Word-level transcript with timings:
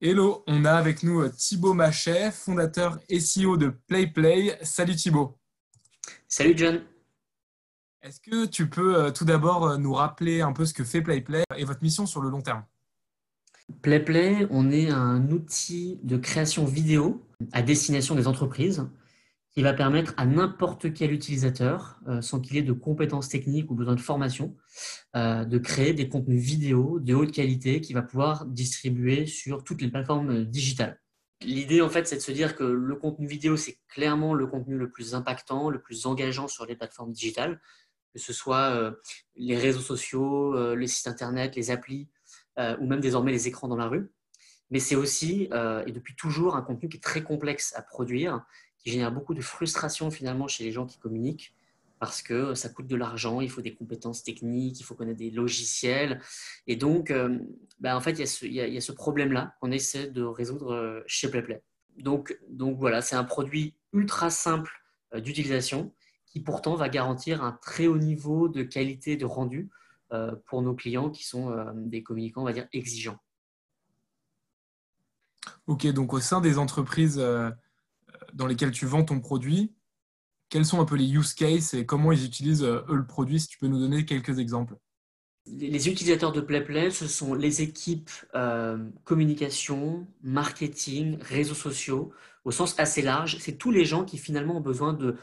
Hello, 0.00 0.44
on 0.46 0.64
a 0.64 0.74
avec 0.74 1.02
nous 1.02 1.22
euh, 1.22 1.28
Thibaut 1.28 1.74
Machet, 1.74 2.30
fondateur 2.30 3.00
SEO 3.10 3.56
de 3.56 3.74
PlayPlay. 3.88 4.56
Salut 4.62 4.94
Thibaut. 4.94 5.36
Salut 6.28 6.56
John. 6.56 6.82
Est-ce 8.02 8.20
que 8.20 8.46
tu 8.46 8.68
peux 8.68 8.96
euh, 8.96 9.10
tout 9.10 9.24
d'abord 9.24 9.64
euh, 9.66 9.76
nous 9.76 9.92
rappeler 9.92 10.40
un 10.40 10.52
peu 10.52 10.66
ce 10.66 10.72
que 10.72 10.84
fait 10.84 11.02
PlayPlay 11.02 11.42
et 11.56 11.64
votre 11.64 11.82
mission 11.82 12.06
sur 12.06 12.20
le 12.20 12.30
long 12.30 12.42
terme? 12.42 12.62
PlayPlay, 13.82 14.46
on 14.50 14.70
est 14.70 14.88
un 14.88 15.32
outil 15.32 15.98
de 16.04 16.16
création 16.16 16.64
vidéo 16.64 17.20
à 17.50 17.62
destination 17.62 18.14
des 18.14 18.28
entreprises 18.28 18.86
qui 19.58 19.64
va 19.64 19.74
permettre 19.74 20.14
à 20.16 20.24
n'importe 20.24 20.94
quel 20.94 21.10
utilisateur, 21.10 21.98
euh, 22.06 22.22
sans 22.22 22.38
qu'il 22.38 22.56
ait 22.56 22.62
de 22.62 22.72
compétences 22.72 23.28
techniques 23.28 23.72
ou 23.72 23.74
besoin 23.74 23.96
de 23.96 24.00
formation, 24.00 24.56
euh, 25.16 25.44
de 25.44 25.58
créer 25.58 25.92
des 25.94 26.08
contenus 26.08 26.40
vidéo 26.40 27.00
de 27.00 27.12
haute 27.12 27.32
qualité 27.32 27.80
qu'il 27.80 27.96
va 27.96 28.02
pouvoir 28.02 28.46
distribuer 28.46 29.26
sur 29.26 29.64
toutes 29.64 29.82
les 29.82 29.88
plateformes 29.88 30.30
euh, 30.30 30.44
digitales. 30.44 31.00
L'idée, 31.40 31.82
en 31.82 31.88
fait, 31.88 32.06
c'est 32.06 32.14
de 32.14 32.20
se 32.20 32.30
dire 32.30 32.54
que 32.54 32.62
le 32.62 32.94
contenu 32.94 33.26
vidéo, 33.26 33.56
c'est 33.56 33.80
clairement 33.88 34.32
le 34.32 34.46
contenu 34.46 34.78
le 34.78 34.92
plus 34.92 35.16
impactant, 35.16 35.70
le 35.70 35.82
plus 35.82 36.06
engageant 36.06 36.46
sur 36.46 36.64
les 36.64 36.76
plateformes 36.76 37.10
digitales, 37.10 37.60
que 38.14 38.20
ce 38.20 38.32
soit 38.32 38.94
les 39.34 39.56
réseaux 39.56 39.80
sociaux, 39.80 40.74
les 40.76 40.86
sites 40.86 41.08
internet, 41.08 41.56
les 41.56 41.72
applis, 41.72 42.08
ou 42.58 42.86
même 42.86 43.00
désormais 43.00 43.32
les 43.32 43.48
écrans 43.48 43.66
dans 43.66 43.76
la 43.76 43.88
rue 43.88 44.08
mais 44.70 44.80
c'est 44.80 44.96
aussi, 44.96 45.48
et 45.86 45.92
depuis 45.92 46.14
toujours, 46.14 46.54
un 46.54 46.60
contenu 46.60 46.90
qui 46.90 46.98
est 46.98 47.02
très 47.02 47.22
complexe 47.22 47.72
à 47.74 47.80
produire, 47.80 48.44
qui 48.78 48.90
génère 48.90 49.12
beaucoup 49.12 49.34
de 49.34 49.40
frustration 49.40 50.10
finalement 50.10 50.48
chez 50.48 50.64
les 50.64 50.72
gens 50.72 50.86
qui 50.86 50.98
communiquent, 50.98 51.54
parce 51.98 52.22
que 52.22 52.54
ça 52.54 52.68
coûte 52.68 52.86
de 52.86 52.96
l'argent, 52.96 53.40
il 53.40 53.50
faut 53.50 53.60
des 53.60 53.74
compétences 53.74 54.22
techniques, 54.22 54.78
il 54.80 54.84
faut 54.84 54.94
connaître 54.94 55.18
des 55.18 55.30
logiciels. 55.30 56.20
Et 56.66 56.76
donc, 56.76 57.10
euh, 57.10 57.38
ben, 57.80 57.96
en 57.96 58.00
fait, 58.00 58.12
il 58.42 58.52
y 58.52 58.76
a 58.76 58.80
ce, 58.80 58.92
problème-là 58.92 59.56
qu'on 59.60 59.72
essaie 59.72 60.08
de 60.08 60.22
résoudre 60.22 60.72
euh, 60.72 61.00
chez 61.06 61.28
PlayPlay. 61.28 61.62
Donc, 61.96 62.38
donc 62.48 62.78
voilà, 62.78 63.02
c'est 63.02 63.16
un 63.16 63.24
produit 63.24 63.74
ultra 63.92 64.30
simple 64.30 64.72
d'utilisation 65.16 65.92
qui 66.26 66.40
pourtant 66.40 66.76
va 66.76 66.88
garantir 66.88 67.42
un 67.42 67.52
très 67.62 67.86
haut 67.86 67.96
niveau 67.96 68.48
de 68.48 68.62
qualité 68.62 69.16
de 69.16 69.24
rendu 69.24 69.70
pour 70.46 70.60
nos 70.60 70.74
clients 70.74 71.08
qui 71.08 71.24
sont 71.24 71.50
des 71.74 72.02
communicants, 72.02 72.42
on 72.42 72.44
va 72.44 72.52
dire, 72.52 72.68
exigeants. 72.72 73.18
Ok, 75.66 75.86
donc 75.88 76.14
au 76.14 76.20
sein 76.20 76.40
des 76.40 76.58
entreprises 76.58 77.18
euh, 77.18 77.50
dans 78.32 78.46
lesquelles 78.46 78.70
tu 78.70 78.86
vends 78.86 79.04
ton 79.04 79.20
produit, 79.20 79.74
quels 80.48 80.64
sont 80.64 80.80
un 80.80 80.84
peu 80.84 80.96
les 80.96 81.10
use 81.10 81.34
cases 81.34 81.74
et 81.74 81.84
comment 81.84 82.12
ils 82.12 82.24
utilisent 82.24 82.64
euh, 82.64 82.80
eux 82.88 82.96
le 82.96 83.06
produit 83.06 83.40
Si 83.40 83.48
tu 83.48 83.58
peux 83.58 83.66
nous 83.66 83.78
donner 83.78 84.04
quelques 84.04 84.38
exemples. 84.38 84.76
Les 85.46 85.88
utilisateurs 85.88 86.32
de 86.32 86.40
PlayPlay, 86.40 86.90
ce 86.90 87.06
sont 87.06 87.34
les 87.34 87.62
équipes 87.62 88.10
euh, 88.34 88.78
communication, 89.04 90.06
marketing, 90.22 91.18
réseaux 91.22 91.54
sociaux, 91.54 92.12
au 92.44 92.50
sens 92.50 92.78
assez 92.78 93.00
large. 93.02 93.38
C'est 93.40 93.56
tous 93.56 93.70
les 93.70 93.84
gens 93.84 94.04
qui 94.04 94.18
finalement 94.18 94.58
ont 94.58 94.62
besoin 94.62 94.92
de 94.92 95.16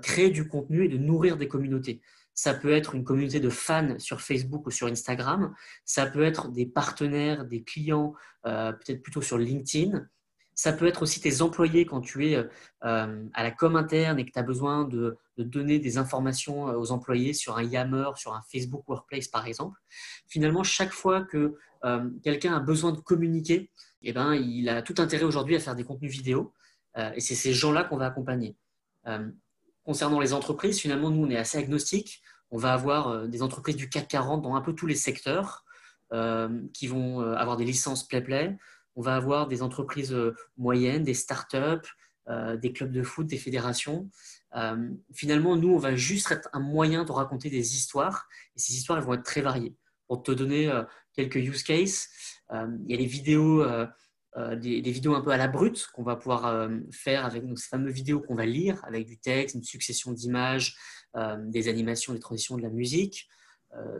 créer 0.00 0.30
du 0.30 0.46
contenu 0.46 0.84
et 0.84 0.88
de 0.88 0.96
nourrir 0.96 1.36
des 1.36 1.48
communautés. 1.48 2.02
Ça 2.34 2.54
peut 2.54 2.72
être 2.72 2.94
une 2.94 3.04
communauté 3.04 3.40
de 3.40 3.50
fans 3.50 3.98
sur 3.98 4.20
Facebook 4.20 4.66
ou 4.66 4.70
sur 4.70 4.86
Instagram. 4.86 5.54
Ça 5.84 6.06
peut 6.06 6.22
être 6.22 6.50
des 6.50 6.66
partenaires, 6.66 7.44
des 7.44 7.62
clients, 7.62 8.14
euh, 8.46 8.72
peut-être 8.72 9.02
plutôt 9.02 9.22
sur 9.22 9.38
LinkedIn. 9.38 10.06
Ça 10.54 10.72
peut 10.72 10.86
être 10.86 11.02
aussi 11.02 11.20
tes 11.20 11.40
employés 11.42 11.86
quand 11.86 12.00
tu 12.00 12.28
es 12.28 12.36
euh, 12.36 12.48
à 13.32 13.42
la 13.42 13.50
com 13.50 13.76
interne 13.76 14.18
et 14.18 14.26
que 14.26 14.30
tu 14.30 14.38
as 14.38 14.42
besoin 14.42 14.84
de, 14.84 15.16
donner 15.38 15.78
des 15.78 15.98
informations 15.98 16.68
euh, 16.68 16.76
aux 16.76 16.92
employés 16.92 17.32
sur 17.32 17.56
un 17.56 17.62
Yammer, 17.62 18.10
sur 18.16 18.34
un 18.34 18.42
Facebook 18.50 18.88
Workplace 18.88 19.28
par 19.28 19.46
exemple. 19.46 19.80
Finalement, 20.28 20.62
chaque 20.62 20.92
fois 20.92 21.22
que 21.22 21.54
quelqu'un 22.22 22.54
a 22.54 22.60
besoin 22.60 22.92
de 22.92 23.00
communiquer, 23.00 23.72
eh 24.02 24.12
ben, 24.12 24.34
il 24.34 24.68
a 24.68 24.82
tout 24.82 24.94
intérêt 24.98 25.24
aujourd'hui 25.24 25.56
à 25.56 25.58
faire 25.58 25.74
des 25.74 25.82
contenus 25.82 26.12
vidéo. 26.12 26.52
et 26.96 27.18
c'est 27.18 27.34
ces 27.34 27.52
gens-là 27.52 27.82
qu'on 27.82 27.96
va 27.96 28.06
accompagner 28.06 28.54
concernant 29.84 30.20
les 30.20 30.32
entreprises, 30.32 30.78
finalement, 30.80 31.10
nous, 31.10 31.24
on 31.26 31.30
est 31.30 31.36
assez 31.36 31.58
agnostique. 31.58 32.22
On 32.50 32.58
va 32.58 32.72
avoir 32.72 33.08
euh, 33.08 33.26
des 33.26 33.42
entreprises 33.42 33.76
du 33.76 33.88
CAC 33.88 34.08
40 34.08 34.42
dans 34.42 34.54
un 34.54 34.60
peu 34.60 34.74
tous 34.74 34.86
les 34.86 34.94
secteurs 34.94 35.64
euh, 36.12 36.60
qui 36.74 36.86
vont 36.86 37.20
euh, 37.20 37.34
avoir 37.34 37.56
des 37.56 37.64
licences 37.64 38.06
PlayPlay. 38.06 38.56
On 38.96 39.02
va 39.02 39.16
avoir 39.16 39.48
des 39.48 39.62
entreprises 39.62 40.16
moyennes, 40.56 41.02
des 41.02 41.14
startups, 41.14 41.88
des 42.28 42.72
clubs 42.72 42.92
de 42.92 43.02
foot, 43.02 43.26
des 43.26 43.38
fédérations. 43.38 44.10
finalement, 45.12 45.56
nous, 45.56 45.70
on 45.70 45.78
va 45.78 45.96
juste 45.96 46.30
être 46.30 46.48
un 46.52 46.60
moyen 46.60 47.04
de 47.04 47.12
raconter 47.12 47.50
des 47.50 47.74
histoires. 47.74 48.28
Et 48.54 48.60
ces 48.60 48.74
histoires, 48.74 48.98
elles 48.98 49.04
vont 49.04 49.14
être 49.14 49.24
très 49.24 49.40
variées. 49.40 49.74
Pour 50.06 50.22
te 50.22 50.30
donner 50.30 50.70
quelques 51.14 51.36
use 51.36 51.62
cases, 51.62 52.10
il 52.52 52.84
y 52.90 52.94
a 52.94 52.96
les 52.98 53.06
vidéos 53.06 53.64
euh, 54.38 54.56
des, 54.56 54.80
vidéos 54.80 55.14
un 55.14 55.20
peu 55.20 55.30
à 55.30 55.36
la 55.36 55.46
brute 55.46 55.86
qu'on 55.92 56.02
va 56.02 56.16
pouvoir 56.16 56.46
euh, 56.46 56.70
faire 56.90 57.26
avec 57.26 57.44
nos 57.44 57.54
ces 57.54 57.68
fameuses 57.68 57.92
vidéos 57.92 58.20
qu'on 58.20 58.34
va 58.34 58.46
lire 58.46 58.80
avec 58.84 59.04
du 59.04 59.18
texte, 59.18 59.54
une 59.54 59.62
succession 59.62 60.10
d'images, 60.12 60.74
euh, 61.16 61.36
des 61.38 61.68
animations, 61.68 62.14
des 62.14 62.18
transitions 62.18 62.56
de 62.56 62.62
la 62.62 62.70
musique. 62.70 63.28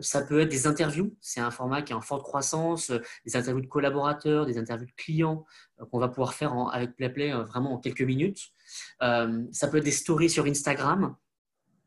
Ça 0.01 0.21
peut 0.21 0.39
être 0.39 0.49
des 0.49 0.67
interviews, 0.67 1.15
c'est 1.19 1.39
un 1.39 1.49
format 1.49 1.81
qui 1.81 1.93
est 1.93 1.95
en 1.95 2.01
forte 2.01 2.23
croissance, 2.23 2.91
des 3.25 3.35
interviews 3.35 3.61
de 3.61 3.67
collaborateurs, 3.67 4.45
des 4.45 4.57
interviews 4.57 4.85
de 4.85 4.91
clients 4.95 5.45
qu'on 5.91 5.99
va 5.99 6.09
pouvoir 6.09 6.33
faire 6.33 6.53
avec 6.71 6.95
PlayPlay 6.95 7.31
vraiment 7.31 7.73
en 7.73 7.79
quelques 7.79 8.01
minutes. 8.01 8.51
ça 8.99 9.67
peut 9.71 9.77
être 9.77 9.83
des 9.83 9.91
stories 9.91 10.29
sur 10.29 10.45
Instagram 10.45 11.15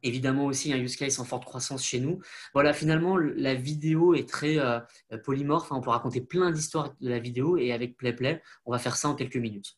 évidemment 0.02 0.47
aussi 0.47 0.72
un 0.72 0.78
use 0.78 0.97
case 0.97 1.19
en 1.19 1.24
forte 1.24 1.44
croissance 1.44 1.84
chez 1.84 2.00
nous. 2.00 2.20
Voilà, 2.54 2.72
finalement, 2.72 3.16
la 3.16 3.54
vidéo 3.54 4.14
est 4.14 4.28
très 4.28 4.58
euh, 4.58 4.80
polymorphe. 5.24 5.72
On 5.72 5.80
peut 5.80 5.91
raconter 5.91 6.20
plein 6.20 6.50
d'histoires 6.50 6.94
de 7.00 7.08
la 7.08 7.18
vidéo 7.18 7.56
et 7.56 7.72
avec 7.72 7.97
PlayPlay, 7.97 8.42
on 8.64 8.72
va 8.72 8.78
faire 8.78 8.97
ça 8.97 9.08
en 9.08 9.14
quelques 9.14 9.36
minutes. 9.36 9.76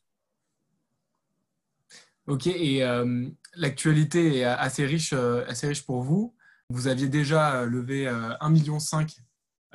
Ok, 2.27 2.45
et 2.47 2.83
euh, 2.83 3.27
l'actualité 3.55 4.37
est 4.37 4.43
assez 4.43 4.85
riche, 4.85 5.13
euh, 5.13 5.43
assez 5.47 5.67
riche 5.67 5.83
pour 5.83 6.01
vous. 6.01 6.35
Vous 6.69 6.87
aviez 6.87 7.07
déjà 7.07 7.65
levé 7.65 8.05
1,5 8.05 8.49
million 8.51 8.77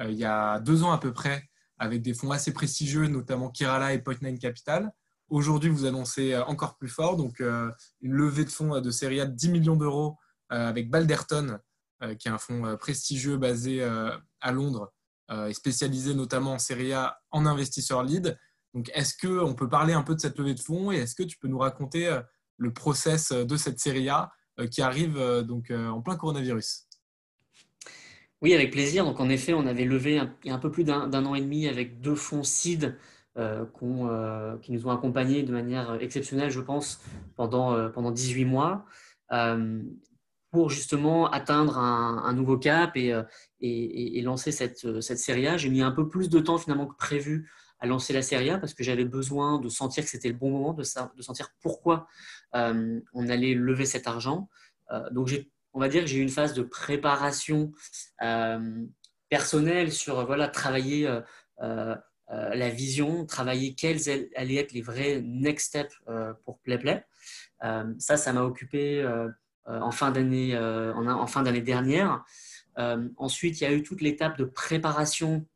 il 0.01 0.15
y 0.15 0.25
a 0.25 0.61
deux 0.61 0.83
ans 0.83 0.93
à 0.93 0.99
peu 0.99 1.13
près, 1.13 1.49
avec 1.79 2.03
des 2.03 2.15
fonds 2.15 2.31
assez 2.31 2.53
prestigieux, 2.53 3.07
notamment 3.07 3.51
Kirala 3.51 3.95
et 3.95 3.99
Point9 3.99 4.39
Capital. 4.39 4.93
Aujourd'hui, 5.29 5.71
vous 5.71 5.87
annoncez 5.87 6.37
encore 6.37 6.77
plus 6.77 6.89
fort, 6.89 7.17
donc 7.17 7.41
une 7.41 8.13
levée 8.13 8.45
de 8.45 8.51
fonds 8.51 8.81
de 8.81 8.91
série 8.91 9.21
A 9.21 9.27
de 9.27 9.35
10 9.35 9.51
millions 9.51 9.77
d'euros 9.77 10.19
euh, 10.53 10.69
avec 10.69 10.91
Balderton, 10.91 11.59
euh, 12.03 12.15
qui 12.15 12.29
est 12.29 12.31
un 12.31 12.39
fonds 12.39 12.67
euh, 12.67 12.77
prestigieux 12.77 13.39
basé 13.39 13.83
à 13.83 14.53
Londres 14.53 14.93
et 15.49 15.55
spécialisé 15.55 16.15
notamment 16.15 16.53
en 16.53 16.59
Serie 16.59 16.93
A 16.93 17.19
en 17.31 17.47
investisseur 17.47 18.03
lead. 18.03 18.39
Donc, 18.75 18.91
est-ce 18.93 19.15
qu'on 19.17 19.55
peut 19.55 19.71
parler 19.71 19.95
un 19.95 20.03
peu 20.03 20.15
de 20.15 20.21
cette 20.21 20.39
levée 20.39 20.53
de 20.53 20.61
fonds 20.61 20.93
et 20.93 20.97
est-ce 20.97 21.15
que 21.15 21.23
tu 21.23 21.39
peux 21.39 21.49
nous 21.49 21.59
raconter 21.59 22.21
le 22.59 22.73
process 22.75 23.33
de 23.33 23.57
cette 23.57 23.81
Serie 23.81 24.11
A 24.11 24.31
qui 24.71 24.83
arrive 24.83 25.19
donc 25.43 25.71
en 25.71 26.01
plein 26.01 26.17
coronavirus 26.17 26.87
Oui, 28.41 28.55
avec 28.55 28.71
plaisir. 28.71 29.05
Donc, 29.05 29.21
en 29.21 29.29
effet, 29.29 29.55
on 29.55 29.67
avait 29.67 29.85
levé 29.85 30.21
il 30.45 30.49
y 30.49 30.53
a 30.53 30.55
un 30.55 30.59
peu 30.59 30.71
plus 30.71 30.85
d'un 30.85 31.25
an 31.25 31.35
et 31.35 31.41
demi 31.41 31.67
avec 31.67 32.01
deux 32.01 32.15
fonds 32.15 32.45
seed 32.45 32.97
qui 33.37 34.73
nous 34.73 34.87
ont 34.87 34.91
accompagnés 34.91 35.43
de 35.43 35.53
manière 35.53 36.01
exceptionnelle, 36.01 36.51
je 36.51 36.61
pense, 36.61 37.01
pendant, 37.37 37.91
pendant 37.91 38.13
18 38.13 38.45
mois 38.45 38.87
pour 40.55 40.71
justement 40.71 41.29
atteindre 41.29 41.79
un, 41.79 42.33
nouveau 42.33 42.57
cap 42.57 42.93
euh, 42.97 43.25
et, 43.61 44.19
et, 44.19 44.23
lancer 44.23 44.53
cette, 44.53 45.01
cette 45.01 45.19
série 45.19 45.49
A. 45.49 45.57
J'ai 45.57 45.69
mis 45.69 45.83
un 45.83 45.91
peu 45.91 46.09
plus 46.09 46.31
de 46.31 46.39
temps 46.39 46.59
finalement 46.59 46.87
que 46.87 46.97
prévu 46.97 47.51
à 47.85 47.87
lancer 47.87 48.13
la 48.13 48.23
série 48.23 48.51
A 48.51 48.59
parce 48.59 48.75
que 48.75 48.83
j'avais 48.83 49.05
besoin 49.05 49.59
de 49.59 49.69
sentir 49.69 50.05
que 50.05 50.11
c'était 50.11 50.29
le 50.29 50.35
bon 50.35 50.51
moment, 50.51 50.73
de, 50.73 50.83
de 50.83 51.23
sentir 51.23 51.51
pourquoi 51.61 52.07
euh, 52.55 53.01
on 53.13 53.29
allait 53.29 53.55
lever 53.55 53.87
cet 53.87 54.07
argent. 54.07 54.49
Euh, 54.91 55.09
donc, 55.11 55.31
on 55.73 55.81
va 55.81 55.89
dire 55.89 56.03
que 56.03 56.07
j'ai 56.07 56.19
eu 56.19 56.23
une 56.23 56.29
phase 56.29 56.55
de 56.55 56.63
préparation 56.63 57.73
personnelle 59.29 59.91
sur 59.91 60.25
voilà, 60.25 60.47
travailler 60.47 61.21
la 61.59 62.71
vision, 62.71 63.27
travailler 63.27 63.75
quels 63.75 64.09
allaient 64.37 64.57
être 64.57 64.73
les 64.73 64.83
vrais 64.83 65.21
next 65.21 65.69
steps 65.69 65.97
pour 66.45 66.61
PlayPlay. 66.61 67.05
ça, 67.99 68.17
ça 68.17 68.33
m'a 68.33 68.43
occupé 68.43 69.05
euh, 69.69 69.81
en 69.81 69.91
fin 69.91 70.11
d'année 70.11 70.55
euh, 70.55 70.93
en, 70.95 71.27
fin 71.27 71.43
d'année 71.43 71.63
dernière. 71.63 72.23
Euh, 72.79 73.09
ensuite, 73.17 73.61
il 73.61 73.65
y 73.65 73.67
a 73.67 73.73
eu 73.73 73.83
toute 73.83 74.03
l'étape 74.03 74.37
de 74.37 74.45
préparation 74.45 75.47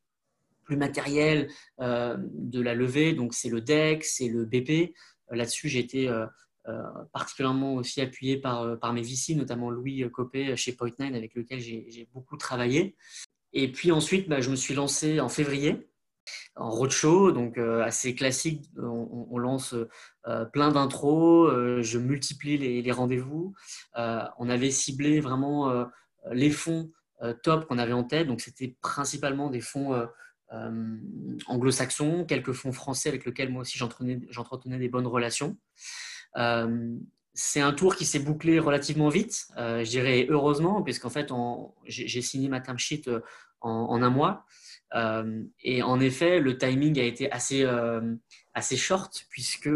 plus 0.68 0.76
matériel 0.76 1.48
de 1.78 2.60
la 2.60 2.74
levée. 2.74 3.14
Donc, 3.14 3.32
c'est 3.32 3.48
le 3.48 3.62
deck, 3.62 4.04
c'est 4.04 4.28
le 4.28 4.44
BP. 4.44 4.94
Là-dessus, 5.30 5.68
j'ai 5.68 5.80
été 5.80 6.12
particulièrement 7.12 7.76
aussi 7.76 8.02
appuyé 8.02 8.36
par, 8.36 8.78
par 8.78 8.92
mes 8.92 9.00
VC, 9.00 9.34
notamment 9.34 9.70
Louis 9.70 10.04
Copé 10.12 10.54
chez 10.56 10.72
Point9, 10.72 11.14
avec 11.14 11.34
lequel 11.34 11.58
j'ai 11.58 12.08
beaucoup 12.12 12.36
travaillé. 12.36 12.94
Et 13.54 13.72
puis 13.72 13.90
ensuite, 13.90 14.28
bah, 14.28 14.42
je 14.42 14.50
me 14.50 14.56
suis 14.56 14.74
lancé 14.74 15.18
en 15.20 15.30
février 15.30 15.88
en 16.56 16.70
roadshow, 16.70 17.32
donc 17.32 17.56
assez 17.58 18.14
classique. 18.14 18.70
On, 18.76 19.38
lance 19.38 19.74
plein 20.52 20.70
d'intros, 20.70 21.50
je 21.80 21.98
multiplie 21.98 22.58
les 22.82 22.92
rendez-vous. 22.92 23.54
on 23.94 24.48
avait 24.48 24.70
ciblé 24.70 25.20
vraiment 25.20 25.86
les 26.32 26.50
fonds 26.50 26.90
top 27.42 27.66
qu'on 27.66 27.78
avait 27.78 27.92
en 27.92 28.04
tête, 28.04 28.28
donc 28.28 28.40
c'était 28.40 28.76
principalement 28.80 29.50
des 29.50 29.60
fonds 29.60 30.06
anglo-saxons, 31.46 32.24
quelques 32.24 32.52
fonds 32.52 32.72
français 32.72 33.08
avec 33.08 33.24
lesquels 33.24 33.50
moi 33.50 33.62
aussi 33.62 33.78
j'entretenais 33.78 34.78
des 34.78 34.88
bonnes 34.88 35.06
relations. 35.06 35.56
c'est 37.34 37.60
un 37.60 37.72
tour 37.72 37.96
qui 37.96 38.06
s'est 38.06 38.18
bouclé 38.18 38.58
relativement 38.58 39.08
vite, 39.08 39.46
je 39.56 39.88
dirais 39.88 40.26
heureusement, 40.28 40.82
puisqu'en 40.82 41.10
fait 41.10 41.32
j'ai 41.86 42.22
signé 42.22 42.48
ma 42.48 42.60
term 42.60 42.78
sheet 42.78 43.10
en, 43.60 44.02
un 44.02 44.10
mois. 44.10 44.46
et 45.62 45.82
en 45.82 46.00
effet, 46.00 46.40
le 46.40 46.56
timing 46.56 46.98
a 46.98 47.04
été 47.04 47.30
assez, 47.30 47.66
assez 48.54 48.76
short, 48.76 49.26
puisque 49.30 49.70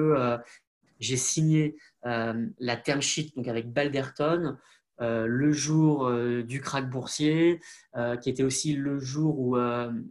j'ai 1.01 1.17
signé 1.17 1.77
la 2.05 2.77
term 2.77 3.03
sheet 3.03 3.33
donc 3.37 3.49
avec 3.49 3.71
Balderton 3.73 4.57
euh, 5.03 5.27
le 5.27 5.53
jour 5.53 6.07
euh, 6.07 6.43
du 6.43 6.61
krach 6.61 6.89
boursier, 6.89 7.61
euh, 7.97 8.17
qui 8.17 8.31
était 8.31 8.45
aussi 8.45 8.75
le 8.75 9.01
jour 9.01 9.39
où 9.39 9.57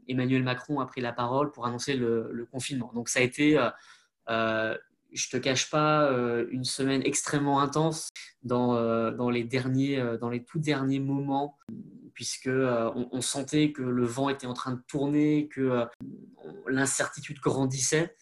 Emmanuel 0.08 0.44
Macron 0.44 0.80
a 0.80 0.86
pris 0.86 1.02
la 1.02 1.14
parole 1.14 1.52
pour 1.52 1.66
annoncer 1.66 1.96
le, 1.96 2.48
confinement. 2.52 2.92
Donc 2.94 3.10
ça 3.10 3.20
a 3.20 3.22
été, 3.22 3.58
je 4.28 5.30
te 5.30 5.38
cache 5.38 5.70
pas, 5.70 6.12
une 6.52 6.64
semaine 6.64 7.02
extrêmement 7.04 7.62
intense 7.62 8.10
dans, 8.44 9.30
les, 9.30 9.44
derniers, 9.44 10.04
dans 10.20 10.30
les 10.30 10.44
tout 10.44 10.60
derniers 10.60 11.00
moments, 11.00 11.58
puisque 12.14 12.50
on, 12.50 13.22
sentait 13.22 13.72
que 13.72 13.84
le 13.84 14.06
vent 14.06 14.30
était 14.30 14.48
en 14.48 14.54
train 14.54 14.74
de 14.74 14.82
tourner, 14.88 15.48
que 15.48 15.86
l'incertitude 16.68 17.40
grandissait. 17.40 18.16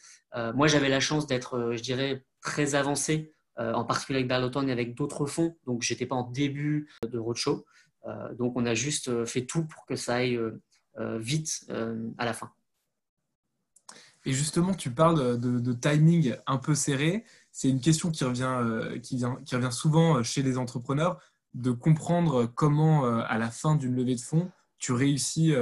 moi, 0.53 0.67
j'avais 0.67 0.89
la 0.89 0.99
chance 0.99 1.25
d'être, 1.25 1.71
je 1.75 1.81
dirais, 1.81 2.23
très 2.41 2.75
avancé 2.75 3.33
en 3.59 3.83
particulier 3.83 4.19
avec 4.19 4.29
Berloton 4.29 4.67
et 4.67 4.71
avec 4.71 4.95
d'autres 4.95 5.25
fonds. 5.25 5.57
Donc, 5.65 5.83
je 5.83 5.93
n'étais 5.93 6.05
pas 6.05 6.15
en 6.15 6.23
début 6.23 6.89
de 7.03 7.17
roadshow. 7.17 7.65
Euh, 8.07 8.33
donc, 8.35 8.53
on 8.55 8.65
a 8.65 8.73
juste 8.73 9.09
euh, 9.09 9.25
fait 9.25 9.45
tout 9.45 9.65
pour 9.65 9.85
que 9.85 9.95
ça 9.95 10.15
aille 10.15 10.39
vite 11.17 11.65
à 12.17 12.25
la 12.25 12.33
fin. 12.33 12.51
Et 14.25 14.33
justement, 14.33 14.73
tu 14.73 14.91
parles 14.91 15.39
de, 15.39 15.73
timing 15.73 16.35
un 16.45 16.57
peu 16.57 16.75
serré. 16.75 17.23
C'est 17.53 17.69
une 17.69 17.79
question 17.79 18.11
qui 18.11 18.25
revient, 18.25 18.99
qui, 19.01 19.15
vient, 19.15 19.37
qui 19.45 19.55
revient 19.55 19.71
souvent 19.71 20.21
chez 20.23 20.43
les 20.43 20.57
entrepreneurs, 20.57 21.21
de 21.53 21.71
comprendre 21.71 22.47
comment, 22.47 23.05
à 23.05 23.37
la 23.37 23.49
fin 23.49 23.75
d'une 23.75 23.95
levée 23.95 24.15
de 24.15 24.19
fonds, 24.19 24.51
tu 24.77 24.91
réussis 24.91 25.53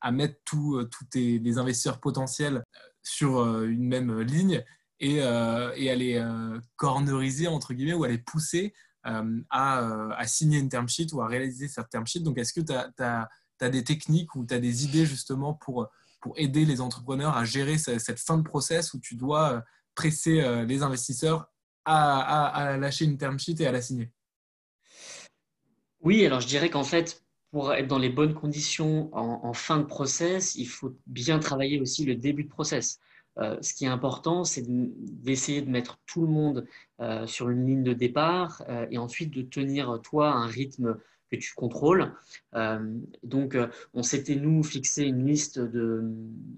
à 0.00 0.10
mettre 0.10 0.40
tous 0.44 0.84
les 1.14 1.58
investisseurs 1.58 2.00
potentiels 2.00 2.64
sur 3.04 3.62
une 3.62 3.86
même 3.86 4.20
ligne 4.20 4.64
euh, 5.04 5.72
et, 5.76 5.90
à 5.90 5.94
les 5.94 6.16
euh, 6.16 6.58
corneriser, 6.76 7.46
entre 7.48 7.74
guillemets, 7.74 7.94
ou 7.94 8.04
à 8.04 8.08
les 8.08 8.18
pousser 8.18 8.72
euh, 9.06 9.40
à, 9.50 10.26
signer 10.26 10.58
une 10.58 10.68
term 10.68 10.88
sheet 10.88 11.12
ou 11.12 11.20
à 11.20 11.26
réaliser 11.26 11.68
cette 11.68 11.88
term 11.90 12.06
sheet. 12.06 12.20
Donc, 12.20 12.38
est-ce 12.38 12.52
que 12.52 12.60
tu 12.60 12.72
as, 12.72 13.28
des 13.70 13.84
techniques 13.84 14.34
ou 14.34 14.44
tu 14.46 14.54
as 14.54 14.60
des 14.60 14.84
idées 14.84 15.06
justement 15.06 15.54
pour, 15.54 15.88
aider 16.36 16.64
les 16.64 16.80
entrepreneurs 16.80 17.36
à 17.36 17.44
gérer 17.44 17.76
cette, 17.76 18.18
fin 18.18 18.38
de 18.38 18.42
process 18.42 18.94
où 18.94 18.98
tu 18.98 19.14
dois 19.14 19.62
presser 19.94 20.64
les 20.66 20.82
investisseurs 20.82 21.52
à, 21.84 22.78
lâcher 22.78 23.04
une 23.04 23.18
term 23.18 23.38
sheet 23.38 23.56
et 23.60 23.66
à 23.66 23.72
la 23.72 23.82
signer? 23.82 24.10
Oui, 26.00 26.24
alors 26.24 26.40
je 26.40 26.46
dirais 26.46 26.70
qu'en 26.70 26.82
fait, 26.82 27.22
pour 27.50 27.74
être 27.74 27.88
dans 27.88 27.98
les 27.98 28.08
bonnes 28.08 28.32
conditions 28.32 29.14
en, 29.14 29.52
fin 29.52 29.76
de 29.76 29.84
process, 29.84 30.54
il 30.54 30.66
faut 30.66 30.96
bien 31.06 31.38
travailler 31.38 31.78
aussi 31.78 32.06
le 32.06 32.14
début 32.14 32.44
de 32.44 32.48
process. 32.48 33.00
Euh, 33.38 33.56
ce 33.60 33.74
qui 33.74 33.84
est 33.84 33.88
important, 33.88 34.44
c'est 34.44 34.64
d'essayer 34.66 35.62
de, 35.62 35.70
mettre 35.70 35.98
tout 36.06 36.22
le 36.22 36.28
monde 36.28 36.66
euh, 37.00 37.26
sur 37.26 37.50
une 37.50 37.66
ligne 37.66 37.82
de 37.82 37.92
départ 37.92 38.62
euh, 38.68 38.86
et 38.90 38.98
ensuite 38.98 39.30
de 39.30 39.42
tenir, 39.42 40.00
toi, 40.02 40.32
un 40.32 40.46
rythme 40.46 40.98
que 41.30 41.36
tu 41.36 41.54
contrôles. 41.54 42.12
donc, 43.22 43.56
on 43.94 44.02
s'était, 44.02 44.36
nous, 44.36 44.62
fixé 44.62 45.04
une 45.04 45.26
liste 45.26 45.58
de, 45.58 46.02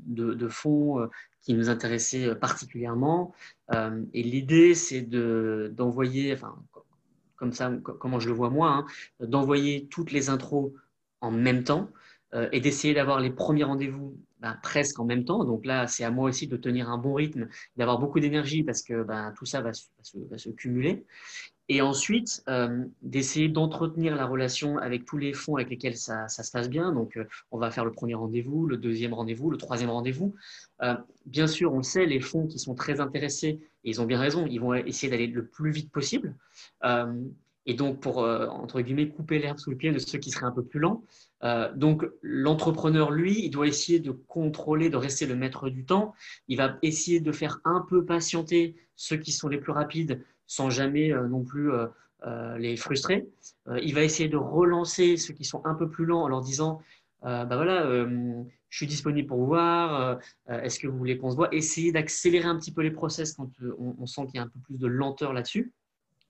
de, 0.07 0.49
fonds 0.49 1.09
qui 1.41 1.55
nous 1.55 1.71
intéressaient 1.71 2.35
particulièrement. 2.35 3.33
et 3.73 4.23
l'idée, 4.23 4.75
c'est 4.75 5.03
d'envoyer, 5.03 6.35
enfin, 6.35 6.57
comme 7.37 7.53
ça, 7.53 7.73
comment 7.83 8.19
je 8.19 8.29
le 8.29 8.35
vois 8.35 8.51
moi, 8.51 8.69
hein, 8.71 8.87
d'envoyer 9.21 9.87
toutes 9.87 10.11
les 10.11 10.29
intros 10.29 10.73
en 11.21 11.31
même 11.31 11.63
temps 11.65 11.89
et 12.53 12.61
d'essayer 12.61 12.93
d'avoir 12.93 13.21
les 13.21 13.31
premiers 13.31 13.65
rendez-vous 13.65 14.19
ben, 14.47 14.57
presque 14.63 15.01
en 15.01 15.05
même 15.05 15.25
temps. 15.25 15.43
Donc 15.43 15.67
là, 15.67 15.89
c'est 15.89 16.05
à 16.05 16.11
moi 16.13 16.29
aussi 16.29 16.47
de 16.47 16.57
tenir 16.57 16.89
un 16.89 16.99
bon 16.99 17.15
rythme, 17.15 17.49
d'avoir 17.77 17.99
beaucoup 17.99 18.21
d'énergie 18.21 18.63
parce 18.63 18.81
que 18.83 19.03
ben, 19.03 19.35
tout 19.37 19.45
ça 19.45 19.61
va 19.61 19.73
se, 19.73 20.51
cumuler. 20.51 21.05
Et 21.69 21.83
ensuite, 21.83 22.45
euh, 22.49 22.85
d'essayer 23.03 23.49
d'entretenir 23.49 24.15
la 24.15 24.25
relation 24.25 24.79
avec 24.79 25.05
tous 25.05 25.19
les 25.19 25.33
fonds 25.33 25.57
avec 25.57 25.69
lesquels 25.69 25.97
ça, 25.97 26.29
se 26.29 26.49
passe 26.53 26.71
bien. 26.71 26.93
Donc, 26.93 27.17
euh, 27.17 27.25
on 27.51 27.59
va 27.59 27.73
faire 27.73 27.85
le 27.85 27.91
premier 27.91 28.15
rendez-vous, 28.15 28.67
le 28.67 28.77
deuxième 28.77 29.15
rendez-vous, 29.15 29.51
le 29.51 29.57
troisième 29.57 29.91
rendez-vous. 29.91 30.33
Euh, 30.83 30.95
bien 31.25 31.49
sûr, 31.49 31.73
on 31.75 31.79
le 31.79 31.83
sait, 31.83 32.07
les 32.07 32.21
fonds 32.21 32.47
qui 32.47 32.61
sont 32.61 32.77
très 32.77 33.01
intéressés, 33.01 33.59
et 33.83 33.91
ils 33.91 34.01
ont 34.01 34.07
bien 34.07 34.21
raison, 34.21 34.47
ils 34.47 34.61
vont 34.61 34.75
essayer 34.75 35.11
d'aller 35.11 35.27
le 35.27 35.45
plus 35.45 35.73
vite 35.73 35.91
possible. 35.91 36.37
Et 37.67 37.75
donc, 37.75 38.01
pour, 38.01 38.19
entre 38.19 38.81
guillemets, 38.81 39.09
couper 39.09 39.39
l'herbe 39.39 39.59
sous 39.59 39.71
le 39.71 39.77
pied 39.77 39.93
de 39.93 39.99
ceux 39.99 40.19
qui 40.19 40.31
seraient 40.31 40.47
un 40.47 40.53
peu 40.53 40.63
plus 40.63 40.81
lents. 40.81 41.03
Euh, 41.45 41.73
donc 41.75 42.05
l'entrepreneur, 42.23 43.11
lui, 43.11 43.45
il 43.45 43.51
doit 43.51 43.67
essayer 43.67 44.01
de 44.01 44.11
contrôler, 44.11 44.89
de 44.89 44.97
rester 44.97 45.27
le 45.27 45.37
maître 45.37 45.69
du 45.69 45.85
temps. 45.85 46.15
Il 46.49 46.57
va 46.57 46.77
essayer 46.83 47.21
de 47.21 47.33
faire 47.33 47.61
un 47.65 47.85
peu 47.89 48.05
patienter 48.05 48.77
ceux 48.97 49.17
qui 49.17 49.33
sont 49.33 49.49
les 49.49 49.59
plus 49.59 49.73
rapides 49.73 50.23
sans 50.47 50.71
jamais 50.71 51.13
euh, 51.13 51.29
non 51.29 51.43
plus 51.45 51.71
euh, 51.73 52.59
les 52.59 52.77
frustrer. 52.77 53.29
il 53.83 53.95
va 53.95 54.03
essayer 54.03 54.29
de 54.29 54.37
relancer 54.37 55.17
ceux 55.17 55.35
qui 55.35 55.45
sont 55.45 55.65
un 55.65 55.75
peu 55.75 55.89
plus 55.89 56.07
lents 56.07 56.23
en 56.23 56.29
leur 56.29 56.41
disant, 56.41 56.81
bah 57.23 57.45
voilà, 57.45 57.85
je 58.69 58.77
suis 58.77 58.87
disponible 58.87 59.29
pour 59.29 59.39
vous 59.39 59.47
voir, 59.47 60.19
est-ce 60.49 60.81
que 60.81 60.89
vous 60.89 60.99
voulez 60.99 61.19
qu'on 61.19 61.31
se 61.31 61.37
voit? 61.37 61.55
Essayer 61.55 61.93
d'accélérer 61.93 62.49
un 62.49 62.57
petit 62.57 62.73
peu 62.73 62.81
les 62.81 62.91
process 62.91 63.35
quand 63.35 63.49
on, 63.79 64.07
sent 64.07 64.23
qu'il 64.27 64.37
y 64.37 64.39
a 64.39 64.43
un 64.43 64.49
peu 64.49 64.59
plus 64.59 64.77
de 64.77 64.89
lenteur 64.89 65.33
là-dessus, 65.35 65.73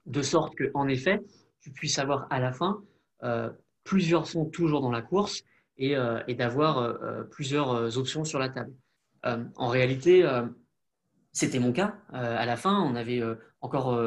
de 0.07 0.21
sorte 0.21 0.55
qu'en 0.55 0.87
effet, 0.87 1.21
tu 1.61 1.71
puisses 1.71 1.99
avoir 1.99 2.27
à 2.29 2.39
la 2.39 2.51
fin 2.51 2.81
plusieurs 3.83 4.27
fonds 4.27 4.45
toujours 4.45 4.81
dans 4.81 4.91
la 4.91 5.01
course 5.01 5.43
et, 5.77 5.95
euh, 5.95 6.21
d'avoir 6.37 6.79
euh, 6.79 6.93
euh, 7.03 7.23
plusieurs 7.23 7.97
options 7.97 8.23
sur 8.25 8.39
la 8.39 8.49
table. 8.49 8.73
en 9.23 9.67
réalité, 9.67 10.25
c'était 11.33 11.59
mon 11.59 11.73
cas. 11.73 11.95
à 12.11 12.45
la 12.45 12.55
fin, 12.55 12.81
on 12.81 12.95
avait 12.95 13.21
encore 13.59 13.99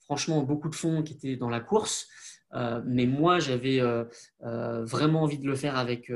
franchement 0.00 0.42
beaucoup 0.42 0.68
de 0.68 0.74
fonds 0.74 1.02
qui 1.02 1.14
étaient 1.14 1.36
dans 1.36 1.48
la 1.48 1.60
course. 1.60 2.08
mais 2.84 3.06
moi, 3.06 3.38
j'avais 3.38 3.80
vraiment 4.40 5.22
envie 5.22 5.38
de 5.38 5.46
le 5.46 5.54
faire 5.54 5.76
avec, 5.78 6.12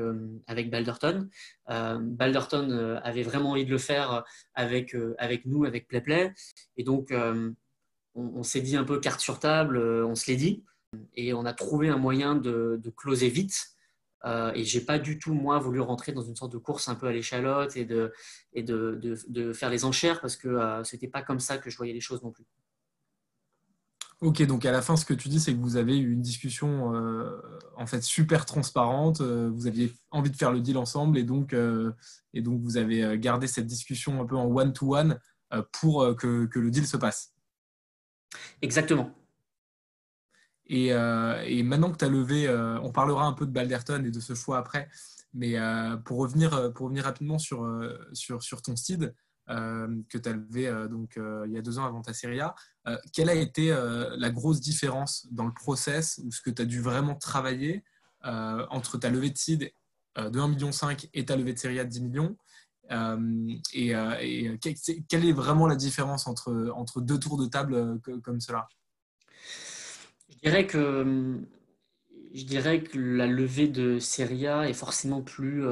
avec 0.47 0.71
Balderton. 0.71 1.29
Balderton 1.69 2.99
avait 3.03 3.23
vraiment 3.23 3.53
envie 3.53 3.65
de 3.65 3.71
le 3.71 3.79
faire 3.79 4.25
avec, 4.55 4.95
avec 5.17 5.47
nous, 5.47 5.65
avec 5.65 5.89
PlayPlay. 5.89 6.35
Et 6.77 6.85
donc, 6.85 7.15
on, 8.15 8.43
s'est 8.43 8.61
dit 8.61 8.77
un 8.77 8.85
peu 8.85 8.99
carte 8.99 9.21
sur 9.21 9.39
table, 9.39 9.79
on 9.79 10.15
se 10.15 10.31
l'est 10.31 10.37
dit 10.37 10.65
et 11.15 11.33
on 11.33 11.45
a 11.45 11.53
trouvé 11.53 11.89
un 11.89 11.97
moyen 11.97 12.35
de, 12.35 12.81
closer 12.97 13.29
vite. 13.29 13.77
Euh, 14.27 14.53
et 14.55 14.65
j'ai 14.65 14.83
pas 14.83 14.99
du 14.99 15.19
tout, 15.19 15.33
moi, 15.33 15.59
voulu 15.59 15.81
rentrer 15.81 16.13
dans 16.13 16.23
une 16.23 16.37
sorte 16.37 16.53
de 16.53 16.59
course 16.59 16.89
un 16.89 16.95
peu 16.95 17.07
à 17.07 17.13
l'échalote 17.13 17.77
et 17.77 17.85
de, 17.85 18.13
faire 19.55 19.71
les 19.71 19.85
enchères 19.85 20.21
parce 20.21 20.37
que 20.37 20.49
euh, 20.49 20.85
c'était 20.85 21.09
pas 21.09 21.23
comme 21.23 21.41
ça 21.41 21.59
que 21.59 21.71
je 21.71 21.77
voyais 21.77 21.95
les 21.95 22.01
choses 22.01 22.23
non 22.23 22.31
plus. 22.31 22.45
Ok, 24.21 24.43
donc 24.43 24.67
à 24.67 24.73
la 24.73 24.83
fin, 24.83 24.97
ce 24.97 25.07
que 25.07 25.15
tu 25.15 25.31
dis, 25.31 25.41
c'est 25.41 25.55
que 25.55 25.61
vous 25.61 25.77
avez 25.77 25.97
eu 25.97 26.13
une 26.13 26.21
discussion 26.21 26.95
euh, 26.95 27.41
en 27.79 27.87
fait 27.87 28.03
super 28.03 28.45
transparente. 28.45 29.23
Euh, 29.23 29.51
vous 29.51 29.67
aviez 29.67 29.95
envie 30.11 30.31
de 30.31 30.37
faire 30.37 30.53
le 30.53 30.61
deal 30.61 30.77
ensemble 30.77 31.17
et 31.17 31.23
donc, 31.23 31.55
vous 31.55 32.77
avez 32.77 33.19
gardé 33.19 33.47
cette 33.47 33.67
discussion 33.67 34.21
un 34.21 34.27
peu 34.27 34.37
en 34.37 34.45
one-to-one 34.45 35.19
pour 35.73 36.15
que 36.17 36.49
le 36.53 36.71
deal 36.71 36.87
se 36.87 36.99
passe. 36.99 37.33
Exactement. 38.63 39.15
Euh, 40.73 41.43
et, 41.47 41.63
maintenant 41.63 41.91
que 41.91 41.97
tu 41.97 42.05
as 42.05 42.09
levé, 42.09 42.47
euh, 42.47 42.79
on 42.81 42.93
parlera 42.93 43.27
un 43.27 43.33
peu 43.33 43.47
de 43.47 43.51
Balderton 43.51 44.05
et 44.05 44.11
de 44.11 44.21
ce 44.21 44.35
choix 44.35 44.59
après, 44.59 44.89
mais 45.35 45.59
euh, 45.59 45.97
pour, 45.97 46.19
revenir, 46.19 46.73
pour 46.75 46.87
revenir 46.87 47.05
rapidement 47.05 47.39
sur, 47.39 47.67
sur, 48.13 48.63
ton 48.63 48.77
seed 48.77 49.15
que 49.49 50.19
tu 50.19 50.29
as 50.29 50.33
levé 50.33 50.73
donc, 50.89 51.19
il 51.19 51.53
y 51.53 51.59
a 51.59 51.63
deux 51.63 51.81
ans 51.81 51.85
avant 51.85 52.03
ta 52.03 52.13
série 52.13 52.41
A, 52.41 52.55
quelle 53.13 53.29
a 53.29 53.35
été 53.35 53.71
la 54.17 54.31
grosse 54.31 54.61
différence 54.61 55.27
dans 55.33 55.45
le 55.45 55.53
process 55.53 56.21
ou 56.25 56.31
ce 56.31 56.41
que 56.41 56.51
tu 56.51 56.63
as 56.63 56.65
dû 56.65 56.81
vraiment 56.81 57.17
travailler 57.17 57.83
entre 58.23 58.97
ta 58.97 59.11
levée 59.11 59.31
de 59.31 59.37
seed 59.37 59.73
de 60.17 60.39
1,5 60.39 60.49
million 60.49 60.71
et 61.15 61.25
ta 61.25 61.35
levée 61.35 61.53
de 61.53 61.59
série 61.59 61.81
A 61.81 61.85
de 61.85 61.91
10 61.91 62.01
millions. 62.01 62.37
Et, 62.91 63.95
quelle 65.09 65.25
est 65.27 65.33
vraiment 65.33 65.67
la 65.67 65.77
différence 65.77 66.27
entre, 66.27 66.73
entre 66.75 67.01
deux 67.01 67.19
tours 67.19 67.39
de 67.39 67.47
table 67.47 68.01
comme 68.23 68.41
cela? 68.41 68.69
Je 70.29 70.39
dirais 70.43 70.67
que 70.67 71.39
je 72.33 72.45
dirais 72.45 72.83
que 72.83 72.99
la 72.99 73.27
levée 73.27 73.69
de 73.69 73.99
Serie 73.99 74.47
A 74.47 74.69
est 74.69 74.75
forcément 74.75 75.21
plus, 75.21 75.65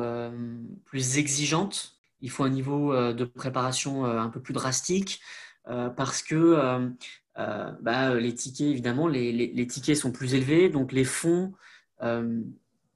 plus 0.84 1.18
exigeante. 1.18 1.96
Il 2.20 2.30
faut 2.30 2.42
un 2.42 2.50
niveau 2.50 3.12
de 3.12 3.24
préparation 3.24 4.04
un 4.04 4.28
peu 4.28 4.40
plus 4.40 4.54
drastique 4.54 5.20
parce 5.64 6.22
que 6.22 6.90
bah, 7.36 8.14
les 8.14 8.34
tickets, 8.34 8.66
évidemment, 8.66 9.06
les, 9.06 9.32
les, 9.32 9.66
tickets 9.68 9.96
sont 9.96 10.10
plus 10.10 10.34
élevés, 10.34 10.68
donc 10.68 10.90
les 10.90 11.04
fonds, 11.04 11.52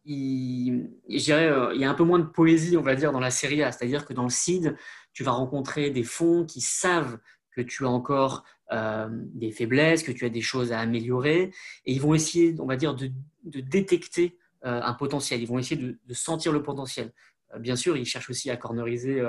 il, 0.04 0.90
dirais, 1.08 1.50
il 1.74 1.80
y 1.80 1.84
a 1.84 1.90
un 1.90 1.94
peu 1.94 2.04
moins 2.04 2.18
de 2.18 2.24
poésie, 2.24 2.76
on 2.76 2.82
va 2.82 2.94
dire, 2.94 3.12
dans 3.12 3.20
la 3.20 3.30
Serie 3.30 3.62
A. 3.62 3.72
C'est-à-dire 3.72 4.04
que 4.04 4.12
dans 4.12 4.24
le 4.24 4.30
CID, 4.30 4.76
tu 5.12 5.22
vas 5.24 5.32
rencontrer 5.32 5.90
des 5.90 6.02
fonds 6.02 6.44
qui 6.44 6.60
savent 6.60 7.18
que 7.54 7.60
tu 7.60 7.84
as 7.84 7.88
encore 7.88 8.44
euh, 8.72 9.08
des 9.10 9.52
faiblesses, 9.52 10.02
que 10.02 10.12
tu 10.12 10.24
as 10.24 10.30
des 10.30 10.40
choses 10.40 10.72
à 10.72 10.80
améliorer, 10.80 11.52
et 11.84 11.92
ils 11.92 12.00
vont 12.00 12.14
essayer, 12.14 12.54
on 12.58 12.66
va 12.66 12.76
dire, 12.76 12.94
de, 12.94 13.10
détecter 13.44 14.38
euh, 14.64 14.80
un 14.82 14.94
potentiel. 14.94 15.42
Ils 15.42 15.48
vont 15.48 15.58
essayer 15.58 15.76
de, 15.76 16.14
sentir 16.14 16.52
le 16.52 16.62
potentiel. 16.62 17.12
Euh, 17.54 17.58
bien 17.58 17.76
sûr, 17.76 17.96
ils 17.96 18.06
cherchent 18.06 18.30
aussi 18.30 18.50
à 18.50 18.56
corneriser 18.56 19.22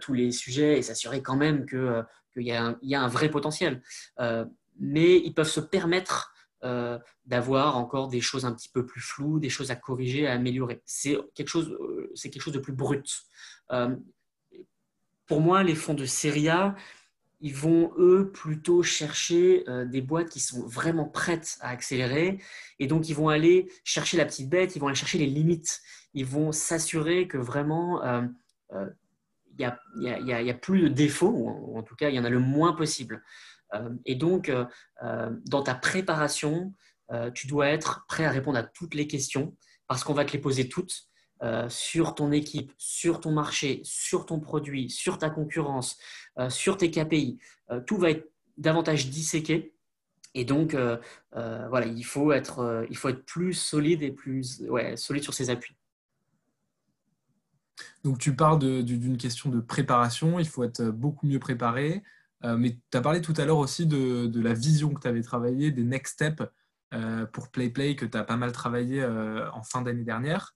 tous 0.00 0.14
les 0.14 0.32
sujets 0.32 0.78
et 0.78 0.82
s'assurer 0.82 1.22
quand 1.22 1.36
même 1.36 1.64
qu'il 1.64 2.04
y, 2.36 2.50
y, 2.82 2.94
a 2.94 3.02
un 3.02 3.08
vrai 3.08 3.30
potentiel. 3.30 3.80
mais 4.80 5.16
ils 5.16 5.32
peuvent 5.32 5.48
se 5.48 5.60
permettre 5.60 6.34
d'avoir 7.24 7.76
encore 7.76 8.08
des 8.08 8.20
choses 8.20 8.44
un 8.44 8.52
petit 8.52 8.68
peu 8.68 8.84
plus 8.84 9.00
floues, 9.00 9.38
des 9.38 9.48
choses 9.48 9.70
à 9.70 9.76
corriger, 9.76 10.26
à 10.26 10.32
améliorer. 10.32 10.82
C'est 10.84 11.16
quelque 11.34 11.48
chose, 11.48 11.76
c'est 12.14 12.30
quelque 12.30 12.42
chose 12.42 12.54
de 12.54 12.58
plus 12.58 12.72
brut. 12.72 13.22
pour 15.26 15.40
moi, 15.40 15.62
les 15.62 15.74
fonds 15.74 15.94
de 15.94 16.04
Serie 16.04 16.48
A, 16.48 16.74
ils 17.40 17.54
vont, 17.54 17.92
eux, 17.98 18.30
plutôt 18.32 18.82
chercher 18.82 19.64
euh, 19.68 19.84
des 19.84 20.00
boîtes 20.00 20.28
qui 20.28 20.40
sont 20.40 20.66
vraiment 20.66 21.04
prêtes 21.04 21.56
à 21.60 21.68
accélérer. 21.68 22.38
Et 22.78 22.86
donc, 22.86 23.08
ils 23.08 23.14
vont 23.14 23.28
aller 23.28 23.70
chercher 23.84 24.16
la 24.16 24.24
petite 24.24 24.48
bête, 24.48 24.74
ils 24.74 24.80
vont 24.80 24.88
aller 24.88 24.96
chercher 24.96 25.18
les 25.18 25.26
limites. 25.26 25.80
Ils 26.14 26.26
vont 26.26 26.50
s'assurer 26.52 27.28
que 27.28 27.38
vraiment, 27.38 28.02
il 28.02 28.36
euh, 28.72 28.86
n'y 29.58 29.64
euh, 29.64 30.34
a, 30.34 30.50
a, 30.50 30.54
plus 30.54 30.82
de 30.82 30.88
défauts, 30.88 31.30
ou 31.30 31.78
en, 31.78 31.82
tout 31.82 31.94
cas, 31.94 32.08
il 32.08 32.16
y 32.16 32.18
en 32.18 32.24
a 32.24 32.30
le 32.30 32.40
moins 32.40 32.72
possible. 32.72 33.22
Et 34.04 34.14
donc, 34.14 34.50
dans 35.02 35.62
ta 35.62 35.74
préparation, 35.74 36.74
tu 37.34 37.46
dois 37.46 37.68
être 37.68 38.04
prêt 38.08 38.24
à 38.24 38.30
répondre 38.30 38.58
à 38.58 38.62
toutes 38.62 38.94
les 38.94 39.06
questions, 39.06 39.56
parce 39.86 40.04
qu'on 40.04 40.14
va 40.14 40.24
te 40.24 40.32
les 40.32 40.38
poser 40.38 40.68
toutes. 40.68 41.08
Euh, 41.44 41.68
sur 41.68 42.16
ton 42.16 42.32
équipe, 42.32 42.72
sur 42.78 43.20
ton 43.20 43.30
marché, 43.30 43.80
sur 43.84 44.26
ton 44.26 44.40
produit, 44.40 44.90
sur 44.90 45.18
ta 45.18 45.30
concurrence, 45.30 45.96
euh, 46.40 46.50
sur 46.50 46.76
tes 46.76 46.90
KPI. 46.90 47.38
Euh, 47.70 47.80
tout 47.80 47.96
va 47.96 48.10
être 48.10 48.28
davantage 48.56 49.08
disséqué. 49.08 49.72
Et 50.34 50.44
donc, 50.44 50.76
voilà, 51.32 51.86
il 51.86 52.04
faut, 52.04 52.32
être, 52.32 52.86
il 52.90 52.96
faut 52.96 53.08
être 53.08 53.24
plus 53.24 53.54
solide 53.54 54.02
et 54.02 54.12
plus 54.12 54.62
solide 54.96 55.22
sur 55.22 55.32
ses 55.32 55.48
appuis. 55.50 55.74
Donc, 58.04 58.18
tu 58.18 58.36
parles 58.36 58.58
d'une 58.84 59.16
question 59.16 59.48
de 59.48 59.58
préparation. 59.58 60.38
Il 60.38 60.46
faut 60.46 60.64
être 60.64 60.82
beaucoup 60.84 61.26
mieux 61.26 61.40
préparé. 61.40 62.02
Mais 62.42 62.78
tu 62.90 62.96
as 62.96 63.00
parlé 63.00 63.20
tout 63.20 63.34
à 63.36 63.44
l'heure 63.44 63.58
aussi 63.58 63.86
de, 63.86 64.30
la 64.40 64.54
vision 64.54 64.94
que 64.94 65.00
tu 65.00 65.08
avais 65.08 65.22
travaillée, 65.22 65.70
des 65.72 65.84
next 65.84 66.14
steps 66.14 66.42
pour 67.32 67.50
PlayPlay 67.50 67.96
que 67.96 68.06
tu 68.06 68.16
as 68.16 68.24
pas 68.24 68.36
mal 68.36 68.52
travaillé 68.52 69.04
en 69.04 69.62
fin 69.62 69.82
d'année 69.82 70.04
dernière. 70.04 70.54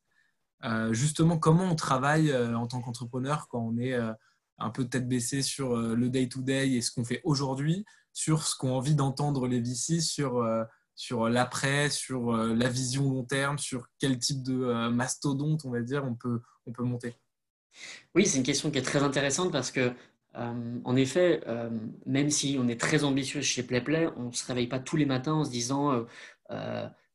Euh, 0.64 0.92
justement, 0.92 1.38
comment 1.38 1.64
on 1.64 1.74
travaille 1.74 2.30
euh, 2.30 2.56
en 2.56 2.66
tant 2.66 2.80
qu'entrepreneur 2.80 3.48
quand 3.48 3.60
on 3.60 3.76
est 3.78 3.94
euh, 3.94 4.12
un 4.58 4.70
peu 4.70 4.84
tête 4.84 5.08
baissée 5.08 5.42
sur 5.42 5.76
le 5.76 6.08
day-to-day 6.08 6.70
et 6.70 6.82
ce 6.82 6.92
qu'on 6.92 7.04
fait 7.04 7.20
aujourd'hui, 7.24 7.84
sur 8.12 8.46
ce 8.46 8.56
qu'ont 8.56 8.74
envie 8.74 8.94
d'entendre 8.94 9.48
les 9.48 9.60
VC, 9.60 10.00
sur, 10.00 10.46
sur 10.94 11.28
l'après, 11.28 11.90
sur 11.90 12.36
la 12.36 12.68
vision 12.68 13.10
long 13.10 13.24
terme, 13.24 13.58
sur 13.58 13.88
quel 13.98 14.18
type 14.18 14.44
de 14.44 14.88
mastodonte, 14.88 15.64
on 15.64 15.70
va 15.70 15.80
dire, 15.80 16.04
on 16.04 16.14
peut, 16.14 16.42
on 16.66 16.72
peut 16.72 16.84
monter? 16.84 17.16
Oui, 18.14 18.24
c'est 18.24 18.38
une 18.38 18.44
question 18.44 18.70
qui 18.70 18.78
est 18.78 18.82
très 18.82 19.02
intéressante 19.02 19.50
parce 19.50 19.72
que, 19.72 19.92
en 20.34 20.96
effet, 20.96 21.42
même 22.06 22.30
si 22.30 22.56
on 22.58 22.68
est 22.68 22.80
très 22.80 23.04
ambitieux 23.04 23.42
chez 23.42 23.62
PlayPlay, 23.62 24.08
on 24.16 24.28
ne 24.28 24.32
se 24.32 24.46
réveille 24.46 24.66
pas 24.66 24.78
tous 24.78 24.96
les 24.96 25.06
matins 25.06 25.34
en 25.34 25.44
se 25.44 25.50
disant 25.50 26.06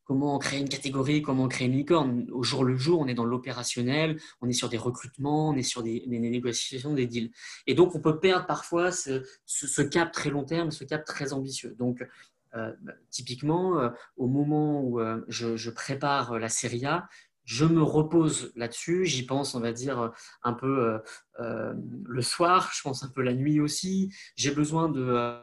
comment 0.07 0.39
créer 0.39 0.61
une 0.61 0.69
catégorie, 0.69 1.21
comment 1.21 1.47
créer 1.47 1.67
une 1.67 1.73
licorne. 1.73 2.27
Au 2.31 2.41
jour 2.41 2.63
le 2.63 2.77
jour, 2.77 3.01
on 3.01 3.07
est 3.07 3.13
dans 3.13 3.25
l'opérationnel, 3.25 4.19
on 4.41 4.47
est 4.47 4.53
sur 4.53 4.69
des 4.69 4.77
recrutements, 4.77 5.49
on 5.49 5.55
est 5.55 5.63
sur 5.63 5.83
des, 5.83 6.03
négociations, 6.07 6.93
des 6.93 7.05
deals. 7.05 7.31
Et 7.67 7.75
donc, 7.75 7.93
on 7.93 7.99
peut 7.99 8.19
perdre 8.19 8.45
parfois 8.45 8.91
ce, 8.91 9.81
cap 9.81 10.11
très 10.13 10.29
long 10.29 10.45
terme, 10.45 10.71
ce 10.71 10.85
cap 10.85 11.03
très 11.03 11.33
ambitieux. 11.33 11.75
Donc, 11.77 12.07
euh, 12.55 12.71
typiquement, 13.09 13.79
euh, 13.79 13.89
au 14.15 14.27
moment 14.27 14.81
où 14.81 15.01
euh, 15.01 15.25
je, 15.27 15.69
prépare 15.69 16.39
la 16.39 16.47
série 16.47 16.85
A, 16.85 17.09
je 17.49 17.63
me 17.63 17.81
repose 17.81 18.51
là-dessus, 18.55 19.05
j'y 19.05 19.25
pense, 19.25 19.55
on 19.55 19.61
va 19.61 19.71
dire, 19.71 20.11
un 20.43 20.53
peu 20.53 20.99
le 21.39 22.21
soir, 22.21 22.71
je 22.75 22.81
pense 22.81 23.03
un 23.03 23.09
peu 23.09 23.21
la 23.21 23.33
nuit 23.33 23.61
aussi. 23.61 24.13
J'ai 24.35 24.51
besoin 24.51 24.89
de, 24.89 25.39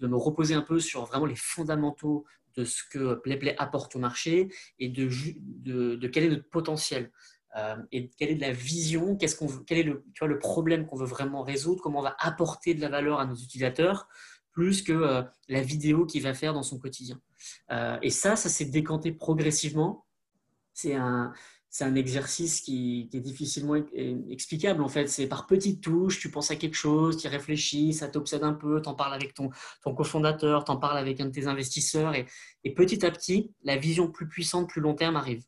de 0.00 0.06
me 0.06 0.16
reposer 0.16 0.54
un 0.54 0.60
peu 0.60 0.78
sur 0.78 1.06
vraiment 1.06 1.24
les 1.24 1.34
fondamentaux 1.34 2.26
de 2.56 2.64
ce 2.64 2.82
que 2.90 3.14
PlayPlay 3.14 3.54
apporte 3.58 3.96
au 3.96 3.98
marché 3.98 4.48
et 4.78 4.88
de, 4.88 5.08
de, 5.96 6.06
quel 6.08 6.24
est 6.24 6.28
notre 6.28 6.48
potentiel. 6.48 7.10
Euh, 7.56 7.76
et 7.92 8.10
quelle 8.10 8.30
est 8.30 8.40
la 8.40 8.52
vision, 8.52 9.16
qu'est-ce 9.16 9.36
qu'on 9.36 9.46
quel 9.46 9.78
est 9.78 9.84
le, 9.84 10.04
tu 10.12 10.20
vois, 10.20 10.28
le 10.28 10.40
problème 10.40 10.86
qu'on 10.86 10.96
veut 10.96 11.06
vraiment 11.06 11.42
résoudre, 11.42 11.80
comment 11.82 12.00
on 12.00 12.02
va 12.02 12.16
apporter 12.18 12.74
de 12.74 12.80
la 12.80 12.88
valeur 12.88 13.20
à 13.20 13.26
nos 13.26 13.36
utilisateurs, 13.36 14.08
plus 14.50 14.82
que 14.82 14.92
euh, 14.92 15.22
la 15.48 15.62
vidéo 15.62 16.04
qu'il 16.04 16.22
va 16.22 16.34
faire 16.34 16.52
dans 16.52 16.64
son 16.64 16.80
quotidien. 16.80 17.20
Euh, 17.70 17.96
et 18.02 18.10
ça, 18.10 18.34
ça 18.34 18.48
s'est 18.48 18.64
décanté 18.64 19.12
progressivement. 19.12 20.04
C'est 20.74 20.94
un, 20.94 21.32
c'est 21.74 21.82
un 21.82 21.96
exercice 21.96 22.60
qui, 22.60 23.10
est 23.12 23.18
difficilement 23.18 23.74
explicable 23.74 24.80
en 24.80 24.88
fait. 24.88 25.08
C'est 25.08 25.26
par 25.26 25.48
petites 25.48 25.82
touches, 25.82 26.20
tu 26.20 26.30
penses 26.30 26.52
à 26.52 26.56
quelque 26.56 26.76
chose, 26.76 27.16
tu 27.16 27.26
réfléchis, 27.26 27.92
ça 27.92 28.06
t'obsède 28.06 28.44
un 28.44 28.52
peu, 28.52 28.80
tu 28.80 28.88
en 28.88 28.94
parles 28.94 29.12
avec 29.12 29.34
ton, 29.34 29.50
ton 29.82 29.92
cofondateur, 29.92 30.62
tu 30.64 30.70
en 30.70 30.76
parles 30.76 30.98
avec 30.98 31.20
un 31.20 31.26
de 31.26 31.30
tes 31.32 31.48
investisseurs 31.48 32.14
et, 32.14 32.74
petit 32.76 33.04
à 33.04 33.10
petit, 33.10 33.52
la 33.64 33.76
vision 33.76 34.08
plus 34.08 34.28
puissante, 34.28 34.68
plus 34.68 34.80
long 34.80 34.94
terme 34.94 35.16
arrive. 35.16 35.42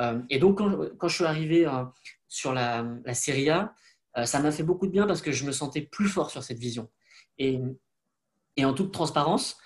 Euh, 0.00 0.20
et 0.30 0.40
donc, 0.40 0.58
quand, 0.98 1.06
je 1.06 1.14
suis 1.14 1.24
arrivé 1.24 1.64
euh, 1.64 1.84
sur 2.26 2.52
la, 2.52 2.84
la 3.04 3.14
série 3.14 3.48
A, 3.48 3.72
euh, 4.16 4.24
ça 4.24 4.40
m'a 4.40 4.50
fait 4.50 4.64
beaucoup 4.64 4.88
de 4.88 4.92
bien 4.92 5.06
parce 5.06 5.22
que 5.22 5.30
je 5.30 5.44
me 5.44 5.52
sentais 5.52 5.82
plus 5.82 6.08
fort 6.08 6.32
sur 6.32 6.42
cette 6.42 6.58
vision. 6.58 6.90
Et 7.38 7.60
en 8.64 8.74
toute 8.74 8.92
transparence, 8.92 9.58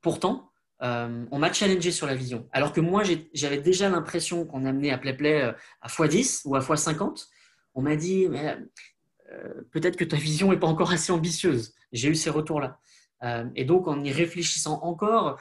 pourtant, 0.00 0.50
euh, 0.84 1.24
on 1.30 1.38
m'a 1.38 1.52
challengé 1.52 1.90
sur 1.90 2.06
la 2.06 2.14
vision. 2.14 2.46
Alors 2.52 2.72
que 2.72 2.80
moi, 2.80 3.02
j'avais 3.32 3.58
déjà 3.58 3.88
l'impression 3.88 4.44
qu'on 4.44 4.66
amenait 4.66 4.90
à 4.90 4.98
PlayPlay 4.98 5.42
euh, 5.42 5.52
à 5.80 5.88
x10 5.88 6.42
ou 6.44 6.56
à 6.56 6.60
x50. 6.60 7.26
On 7.74 7.82
m'a 7.82 7.96
dit, 7.96 8.26
euh, 8.26 9.62
peut-être 9.70 9.96
que 9.96 10.04
ta 10.04 10.16
vision 10.16 10.50
n'est 10.50 10.58
pas 10.58 10.66
encore 10.66 10.92
assez 10.92 11.10
ambitieuse. 11.10 11.74
J'ai 11.92 12.08
eu 12.08 12.14
ces 12.14 12.30
retours-là. 12.30 12.78
et 13.56 13.64
donc, 13.64 13.88
en 13.88 14.04
y 14.04 14.12
réfléchissant 14.12 14.80
encore, 14.82 15.40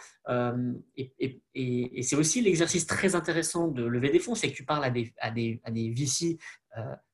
et, 0.96 2.02
c'est 2.02 2.16
aussi 2.16 2.42
l'exercice 2.42 2.88
très 2.88 3.14
intéressant 3.14 3.68
de 3.68 3.84
lever 3.84 4.10
des 4.10 4.20
fonds, 4.20 4.36
c'est 4.36 4.50
que 4.50 4.56
tu 4.56 4.64
parles 4.66 4.86
à 4.86 4.90
des, 4.90 5.14
à 5.20 5.30
des, 5.30 5.60
à 5.66 5.72
des 5.72 5.90
VC 5.92 6.38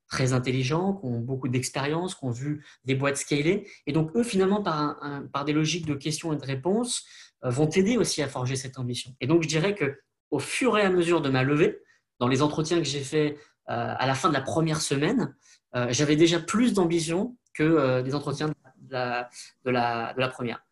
très 0.07 0.33
intelligents, 0.33 0.93
qui 0.93 1.05
ont 1.05 1.19
beaucoup 1.19 1.48
d'expérience, 1.48 2.15
qui 2.15 2.25
ont 2.25 2.31
vu 2.31 2.63
des 2.86 2.95
boîtes 2.95 3.17
scaler. 3.17 3.67
Et 3.88 3.91
donc, 3.91 4.12
eux, 4.15 4.24
finalement, 4.24 4.62
par, 4.62 5.00
par 5.33 5.43
des 5.43 5.53
logiques 5.53 5.86
de 5.86 5.95
questions 5.95 6.33
et 6.33 6.38
de 6.38 6.45
réponses, 6.45 7.05
vont 7.41 7.67
t'aider 7.67 7.98
aussi 7.98 8.22
à 8.22 8.27
forger 8.27 8.55
cette 8.55 8.77
ambition. 8.77 9.15
Et 9.22 9.27
donc, 9.27 9.43
je 9.43 9.48
dirais 9.48 9.75
que 9.75 10.00
au 10.31 10.39
fur 10.39 10.77
et 10.77 10.81
à 10.81 10.89
mesure 10.89 11.22
de 11.22 11.29
ma 11.29 11.43
levée, 11.43 11.79
dans 12.19 12.27
les 12.27 12.41
entretiens 12.41 12.77
que 12.77 12.84
j'ai 12.84 13.01
faits 13.01 13.38
euh, 13.69 13.93
à 13.98 14.05
la 14.05 14.13
fin 14.13 14.29
de 14.29 14.34
la 14.34 14.41
première 14.41 14.81
semaine, 14.81 15.36
euh, 15.75 15.88
j'avais 15.89 16.15
déjà 16.15 16.39
plus 16.39 16.74
d'ambition 16.74 17.38
que 17.53 18.01
des 18.01 18.15
entretiens 18.15 18.50
de 18.77 19.72
la, 19.72 20.29
première. 20.31 20.63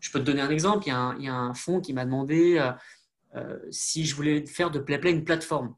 je 0.00 0.10
peux 0.10 0.18
te 0.18 0.24
donner 0.24 0.42
un 0.42 0.50
exemple. 0.50 0.84
Il 0.86 0.88
y 0.88 0.92
a 0.92 0.98
un, 0.98 1.16
il 1.18 1.24
y 1.24 1.28
a 1.28 1.34
un 1.34 1.54
fonds 1.54 1.80
qui 1.80 1.92
m'a 1.94 2.04
demandé 2.04 2.60
si 3.70 4.04
je 4.04 4.14
voulais 4.14 4.44
faire 4.46 4.70
de 4.70 4.78
PlayPlay 4.78 5.12
une 5.12 5.24
plateforme. 5.24 5.74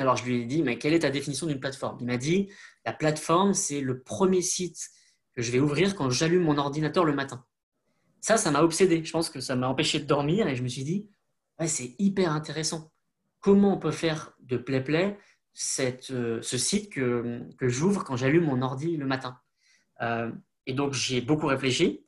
Alors, 0.00 0.16
je 0.16 0.24
lui 0.24 0.40
ai 0.40 0.44
dit, 0.46 0.62
mais 0.62 0.78
quelle 0.78 0.94
est 0.94 1.00
ta 1.00 1.10
définition 1.10 1.46
d'une 1.46 1.60
plateforme? 1.60 1.98
Il 2.00 2.06
m'a 2.06 2.16
dit, 2.16 2.48
la 2.86 2.94
plateforme, 2.94 3.52
c'est 3.52 3.82
le 3.82 4.00
premier 4.00 4.40
site 4.40 4.88
que 5.34 5.42
je 5.42 5.52
vais 5.52 5.60
ouvrir 5.60 5.94
quand 5.94 6.08
j'allume 6.08 6.42
mon 6.42 6.56
ordinateur 6.56 7.04
le 7.04 7.12
matin 7.12 7.44
ça, 8.20 8.36
ça 8.36 8.50
m'a 8.50 8.62
obsédé. 8.62 9.04
Je 9.04 9.12
pense 9.12 9.30
que 9.30 9.40
ça 9.40 9.56
m'a 9.56 9.68
empêché 9.68 9.98
de 9.98 10.04
dormir 10.04 10.46
et 10.48 10.56
je 10.56 10.62
me 10.62 10.68
suis 10.68 10.84
dit, 10.84 11.08
c'est 11.66 11.94
hyper 11.98 12.32
intéressant. 12.32 12.92
Comment 13.40 13.74
on 13.74 13.78
peut 13.78 13.90
faire 13.90 14.34
de 14.40 14.56
PlayPlay 14.56 15.18
cette, 15.52 16.10
euh, 16.10 16.40
ce 16.42 16.56
site 16.58 16.90
que, 16.92 17.40
que 17.58 17.68
j'ouvre 17.68 18.04
quand 18.04 18.16
j'allume 18.16 18.44
mon 18.44 18.62
ordi 18.62 18.96
le 18.96 19.06
matin? 19.06 19.38
Euh, 20.02 20.30
Et 20.66 20.74
donc, 20.74 20.92
j'ai 20.92 21.20
beaucoup 21.20 21.46
réfléchi. 21.46 22.04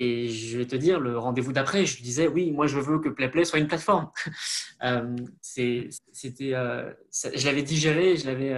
Et 0.00 0.28
je 0.28 0.58
vais 0.58 0.66
te 0.66 0.76
dire, 0.76 1.00
le 1.00 1.18
rendez-vous 1.18 1.52
d'après, 1.52 1.84
je 1.84 2.00
disais, 2.02 2.28
oui, 2.28 2.52
moi, 2.52 2.68
je 2.68 2.78
veux 2.78 3.00
que 3.00 3.08
PlayPlay 3.08 3.44
soit 3.44 3.58
une 3.58 3.66
plateforme. 3.66 4.10
euh, 4.84 5.16
c'était, 5.40 5.90
je 6.22 7.44
l'avais 7.46 7.62
digéré, 7.62 8.16
je 8.16 8.26
l'avais 8.26 8.54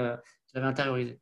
intériorisé. 0.54 1.18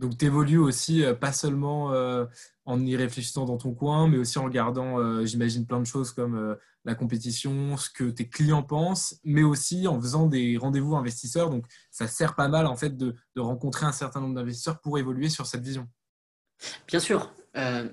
Donc, 0.00 0.16
tu 0.16 0.24
évolues 0.24 0.58
aussi, 0.58 1.04
euh, 1.04 1.14
pas 1.14 1.30
seulement 1.30 1.92
euh, 1.92 2.24
en 2.64 2.80
y 2.84 2.96
réfléchissant 2.96 3.44
dans 3.44 3.58
ton 3.58 3.74
coin, 3.74 4.08
mais 4.08 4.16
aussi 4.16 4.38
en 4.38 4.44
regardant, 4.44 4.98
euh, 4.98 5.26
j'imagine, 5.26 5.66
plein 5.66 5.78
de 5.78 5.84
choses 5.84 6.10
comme 6.10 6.56
la 6.86 6.94
compétition, 6.94 7.76
ce 7.76 7.90
que 7.90 8.04
tes 8.04 8.26
clients 8.26 8.62
pensent, 8.62 9.20
mais 9.24 9.42
aussi 9.42 9.86
en 9.86 10.00
faisant 10.00 10.26
des 10.26 10.56
rendez-vous 10.56 10.96
investisseurs. 10.96 11.50
Donc, 11.50 11.66
ça 11.90 12.08
sert 12.08 12.34
pas 12.34 12.48
mal, 12.48 12.66
en 12.66 12.76
fait, 12.76 12.96
de, 12.96 13.14
rencontrer 13.36 13.84
un 13.84 13.92
certain 13.92 14.22
nombre 14.22 14.34
d'investisseurs 14.34 14.80
pour 14.80 14.98
évoluer 14.98 15.28
sur 15.28 15.46
cette 15.46 15.62
vision. 15.62 15.86
Bien 16.88 17.00
sûr, 17.00 17.32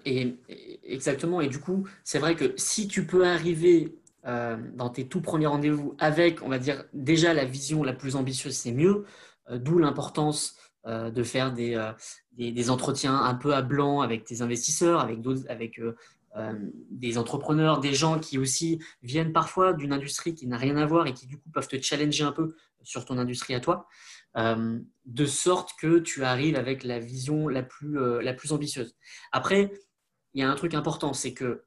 et, 0.05 0.37
exactement. 0.83 1.41
Et 1.41 1.49
du 1.49 1.59
coup, 1.59 1.87
c'est 2.05 2.19
vrai 2.19 2.35
que 2.35 2.53
si 2.55 2.87
tu 2.87 3.05
peux 3.05 3.27
arriver 3.27 3.97
dans 4.23 4.89
tes 4.89 5.07
tout 5.07 5.21
premiers 5.21 5.47
rendez-vous 5.47 5.95
avec, 5.99 6.41
on 6.41 6.49
va 6.49 6.59
dire, 6.59 6.83
déjà 6.93 7.33
la 7.33 7.45
vision 7.45 7.83
la 7.83 7.93
plus 7.93 8.15
ambitieuse, 8.15 8.55
c'est 8.55 8.73
mieux. 8.73 9.05
D'où 9.49 9.79
l'importance 9.79 10.57
de 10.87 11.23
faire 11.23 11.51
des, 11.51 11.91
des, 12.31 12.51
des, 12.53 12.69
entretiens 12.69 13.15
un 13.15 13.35
peu 13.35 13.53
à 13.53 13.61
blanc 13.61 13.99
avec 13.99 14.23
tes 14.23 14.41
investisseurs, 14.41 15.01
avec, 15.01 15.19
avec 15.49 15.81
des 16.89 17.17
entrepreneurs, 17.17 17.81
des 17.81 17.93
gens 17.93 18.19
qui 18.19 18.37
aussi 18.37 18.79
viennent 19.03 19.33
parfois 19.33 19.73
d'une 19.73 19.91
industrie 19.91 20.33
qui 20.33 20.47
n'a 20.47 20.57
rien 20.57 20.77
à 20.77 20.85
voir 20.85 21.05
et 21.07 21.13
qui 21.13 21.27
du 21.27 21.37
coup 21.37 21.49
peuvent 21.49 21.67
te 21.67 21.81
challenger 21.81 22.23
un 22.23 22.31
peu 22.31 22.55
sur 22.83 23.03
ton 23.03 23.17
industrie 23.17 23.53
à 23.53 23.59
toi. 23.59 23.87
Euh, 24.37 24.79
de 25.05 25.25
sorte 25.25 25.71
que 25.79 25.97
tu 25.97 26.23
arrives 26.23 26.55
avec 26.55 26.83
la 26.83 26.99
vision 26.99 27.47
la 27.47 27.63
plus, 27.63 27.99
euh, 27.99 28.21
la 28.21 28.33
plus 28.33 28.51
ambitieuse. 28.51 28.95
Après, 29.31 29.71
il 30.33 30.41
y 30.41 30.43
a 30.43 30.49
un 30.49 30.55
truc 30.55 30.75
important, 30.75 31.13
c'est 31.13 31.33
que 31.33 31.63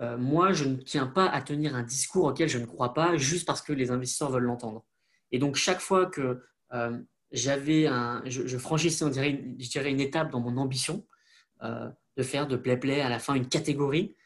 euh, 0.00 0.18
moi, 0.18 0.52
je 0.52 0.64
ne 0.64 0.76
tiens 0.76 1.06
pas 1.06 1.26
à 1.26 1.40
tenir 1.42 1.76
un 1.76 1.84
discours 1.84 2.24
auquel 2.24 2.48
je 2.48 2.58
ne 2.58 2.66
crois 2.66 2.92
pas 2.92 3.16
juste 3.16 3.46
parce 3.46 3.62
que 3.62 3.72
les 3.72 3.92
investisseurs 3.92 4.30
veulent 4.30 4.44
l'entendre. 4.44 4.84
Et 5.30 5.38
donc, 5.38 5.54
chaque 5.54 5.80
fois 5.80 6.06
que 6.06 6.42
j'avais 7.32 7.86
un, 7.86 8.22
je, 8.26 8.58
franchissais, 8.58 9.04
on 9.04 9.08
dirait, 9.08 9.42
je 9.58 9.68
dirais, 9.70 9.90
une 9.90 10.00
étape 10.00 10.30
dans 10.30 10.40
mon 10.40 10.56
ambition 10.56 11.06
de 11.62 12.22
faire 12.22 12.46
de 12.46 12.56
Play 12.56 12.76
Play 12.76 13.00
à 13.00 13.08
la 13.08 13.18
fin 13.18 13.34
une 13.34 13.48
catégorie, 13.48 14.16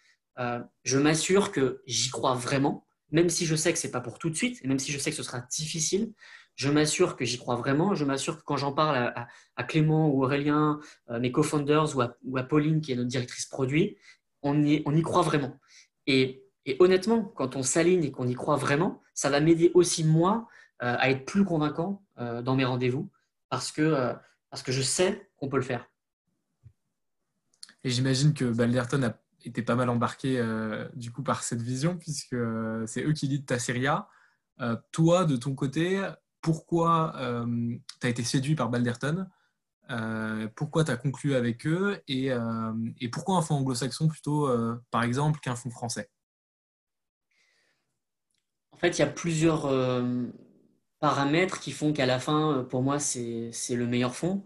je 0.85 0.99
m'assure 0.99 1.53
que 1.53 1.83
j'y 1.87 2.11
crois 2.11 2.35
vraiment, 2.35 2.87
même 3.11 3.29
si 3.29 3.47
je 3.47 3.55
sais 3.55 3.73
que 3.73 3.79
ce 3.79 3.87
n'est 3.87 3.91
pas 3.91 4.01
pour 4.01 4.19
tout 4.19 4.31
de 4.31 4.35
suite, 4.35 4.59
et 4.65 4.69
même 4.69 4.79
si 4.79 4.91
je 4.91 4.99
sais 4.99 5.11
que 5.11 5.17
ce 5.17 5.23
sera 5.23 5.41
difficile, 5.41 6.13
je 6.57 6.71
m'assure 6.71 7.17
que 7.17 7.25
j'y 7.25 7.39
crois 7.39 7.55
vraiment. 7.57 7.95
Je 7.95 8.05
m'assure 8.05 8.39
que 8.39 8.43
quand 8.43 8.57
j'en 8.57 8.73
parle 8.73 9.13
à, 9.57 9.65
Clément 9.65 10.09
ou 10.09 10.25
Aurélien, 10.25 10.81
euh, 11.11 11.21
mes 11.21 11.31
co-founders, 11.31 11.97
ou, 11.97 12.01
à, 12.39 12.43
Pauline, 12.43 12.81
qui 12.81 12.93
est 12.93 12.97
notre 12.97 13.09
directrice 13.09 13.47
produit, 13.47 13.97
on 14.43 14.65
y, 14.65 14.83
on 14.87 14.95
y 14.95 15.03
croit 15.03 15.23
vraiment. 15.23 15.59
Et, 16.07 16.43
honnêtement, 16.81 17.23
quand 17.23 17.55
on 17.55 17.63
s'aligne 17.63 18.05
et 18.05 18.11
qu'on 18.11 18.27
y 18.27 18.35
croit 18.35 18.57
vraiment, 18.57 19.03
ça 19.15 19.31
va 19.31 19.41
m'aider 19.41 19.71
aussi, 19.75 20.03
moi, 20.03 20.49
euh, 20.83 20.97
à 20.99 21.11
être 21.11 21.25
plus 21.25 21.45
convaincant 21.45 22.03
euh, 22.19 22.43
dans 22.43 22.57
mes 22.57 22.65
rendez-vous 22.65 23.11
parce 23.49 23.71
que, 23.71 24.15
parce 24.51 24.63
que 24.63 24.73
je 24.73 24.83
sais 24.83 25.31
qu'on 25.37 25.49
peut 25.49 25.57
le 25.57 25.63
faire. 25.63 25.89
Et 27.85 27.91
j'imagine 27.91 28.35
que 28.35 28.45
Balderton 28.45 29.03
a 29.05 29.15
été 29.45 29.63
pas 29.63 29.77
mal 29.77 29.89
embarqué 29.89 30.45
du 30.95 31.13
coup 31.13 31.23
par 31.23 31.45
cette 31.45 31.63
vision 31.63 31.97
puisque 31.97 32.37
c'est 32.87 33.05
eux 33.05 33.13
qui 33.13 33.29
lead 33.29 33.47
ta 33.47 33.61
série 33.61 33.87
A. 33.87 34.09
toi, 34.91 35.25
de 35.25 35.37
ton 35.37 35.55
côté, 35.55 36.05
pourquoi 36.47 37.17
euh, 37.17 37.77
tu 38.01 38.07
as 38.07 38.09
été 38.09 38.23
séduit 38.23 38.55
par 38.55 38.69
Balderton, 38.69 39.27
euh, 39.91 40.47
pourquoi 40.55 40.85
tu 40.85 40.93
as 40.93 40.97
conclu 40.97 41.35
avec 41.35 41.67
eux? 41.67 42.01
Et, 42.07 42.31
euh, 42.31 42.73
et 43.01 43.09
pourquoi 43.09 43.37
un 43.37 43.43
fonds 43.43 43.57
anglo-saxon 43.57 44.07
plutôt, 44.07 44.49
par 44.93 45.03
exemple, 45.03 45.41
qu'un 45.41 45.57
fonds 45.57 45.71
français? 45.71 46.09
En 48.71 48.77
fait, 48.77 48.97
il 48.97 49.01
y 49.01 49.03
a 49.05 49.09
plusieurs 49.09 49.67
paramètres 51.01 51.61
qui 51.61 51.73
font 51.73 51.93
qu'à 51.93 52.07
la 52.07 52.19
fin, 52.19 52.67
pour 52.71 52.83
moi, 52.83 52.99
c'est 52.99 53.51
le 53.71 53.87
meilleur 53.87 54.15
fonds. 54.15 54.45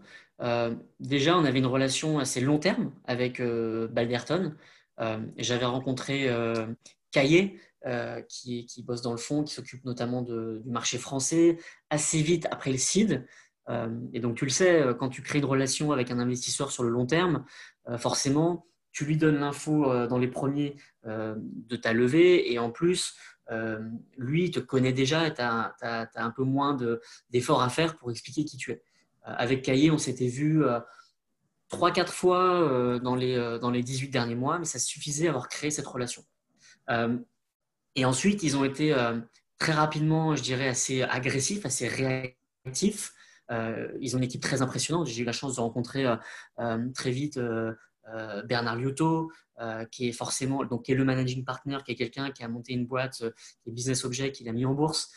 déjà, 0.99 1.37
on 1.37 1.45
avait 1.45 1.59
une 1.59 1.65
relation 1.65 2.19
assez 2.19 2.41
long 2.41 2.59
terme 2.59 2.91
avec 3.05 3.41
Balderton. 3.41 4.53
J'avais 5.37 5.65
rencontré 5.65 6.29
Caillé, 7.11 7.59
euh, 7.87 8.21
qui, 8.21 8.67
qui, 8.67 8.83
bosse 8.83 9.01
dans 9.01 9.11
le 9.11 9.17
fond, 9.17 9.43
qui 9.43 9.55
s'occupe 9.55 9.85
notamment 9.85 10.21
du 10.21 10.69
marché 10.69 10.99
français, 10.99 11.57
assez 11.89 12.21
vite 12.21 12.47
après 12.51 12.71
le 12.71 12.77
CID. 12.77 13.25
Euh, 13.69 13.89
et 14.13 14.19
donc, 14.19 14.37
tu 14.37 14.45
le 14.45 14.51
sais, 14.51 14.79
euh, 14.79 14.93
quand 14.93 15.09
tu 15.09 15.23
crées 15.23 15.39
une 15.39 15.45
relation 15.45 15.91
avec 15.91 16.11
un 16.11 16.19
investisseur 16.19 16.71
sur 16.71 16.83
le 16.83 16.89
long 16.89 17.07
terme, 17.07 17.43
forcément, 17.97 18.67
tu 18.91 19.05
lui 19.05 19.17
donnes 19.17 19.39
l'info 19.39 20.07
dans 20.07 20.19
les 20.19 20.27
premiers 20.27 20.75
de 21.03 21.75
ta 21.75 21.93
levée 21.93 22.51
et 22.53 22.59
en 22.59 22.69
plus, 22.69 23.15
lui, 24.17 24.45
il 24.45 24.51
te 24.51 24.59
connaît 24.59 24.93
déjà 24.93 25.27
et 25.27 25.33
tu 25.33 25.41
as, 25.41 25.75
un 26.15 26.31
peu 26.31 26.43
moins 26.43 26.77
d'efforts 27.29 27.61
à 27.61 27.69
faire 27.69 27.95
pour 27.95 28.09
expliquer 28.11 28.45
qui 28.45 28.57
tu 28.57 28.71
es. 28.71 28.81
avec 29.23 29.61
Caillé, 29.61 29.91
on 29.91 29.97
s'était 29.97 30.27
vu 30.27 30.63
trois, 31.67 31.91
quatre 31.91 32.13
fois 32.13 32.99
dans, 33.03 33.15
les, 33.15 33.35
dans 33.59 33.71
les 33.71 33.83
18 33.83 34.09
derniers 34.09 34.35
mois, 34.35 34.57
mais 34.57 34.65
ça 34.65 34.79
suffisait 34.79 35.27
à 35.27 35.29
avoir 35.31 35.49
créé 35.49 35.69
cette 35.69 35.87
relation. 35.87 36.23
Et 37.95 38.05
ensuite, 38.05 38.43
ils 38.43 38.55
ont 38.55 38.63
été 38.63 38.93
euh, 38.93 39.19
très 39.57 39.73
rapidement, 39.73 40.35
je 40.35 40.43
dirais, 40.43 40.67
assez 40.67 41.03
agressifs, 41.03 41.65
assez 41.65 41.87
réactifs. 41.87 43.13
Euh, 43.51 43.91
ils 43.99 44.15
ont 44.15 44.19
une 44.19 44.23
équipe 44.23 44.41
très 44.41 44.61
impressionnante. 44.61 45.07
J'ai 45.07 45.23
eu 45.23 45.25
la 45.25 45.33
chance 45.33 45.55
de 45.55 45.61
rencontrer 45.61 46.05
euh, 46.59 46.87
très 46.95 47.11
vite 47.11 47.39
Bernard 48.45 48.77
Liotto, 48.77 49.31
qui 49.91 50.09
est 50.09 50.11
forcément 50.11 50.65
donc 50.65 50.85
qui 50.85 50.91
est 50.91 50.95
le 50.95 51.05
managing 51.05 51.45
partner, 51.45 51.77
qui 51.85 51.91
est 51.91 51.95
quelqu'un 51.95 52.31
qui 52.31 52.43
a 52.43 52.47
monté 52.47 52.73
une 52.73 52.85
boîte, 52.85 53.17
qui 53.61 53.69
est 53.69 53.71
Business 53.71 54.03
Object, 54.05 54.35
qui 54.35 54.43
l'a 54.43 54.53
mis 54.53 54.65
en 54.65 54.73
bourse. 54.73 55.11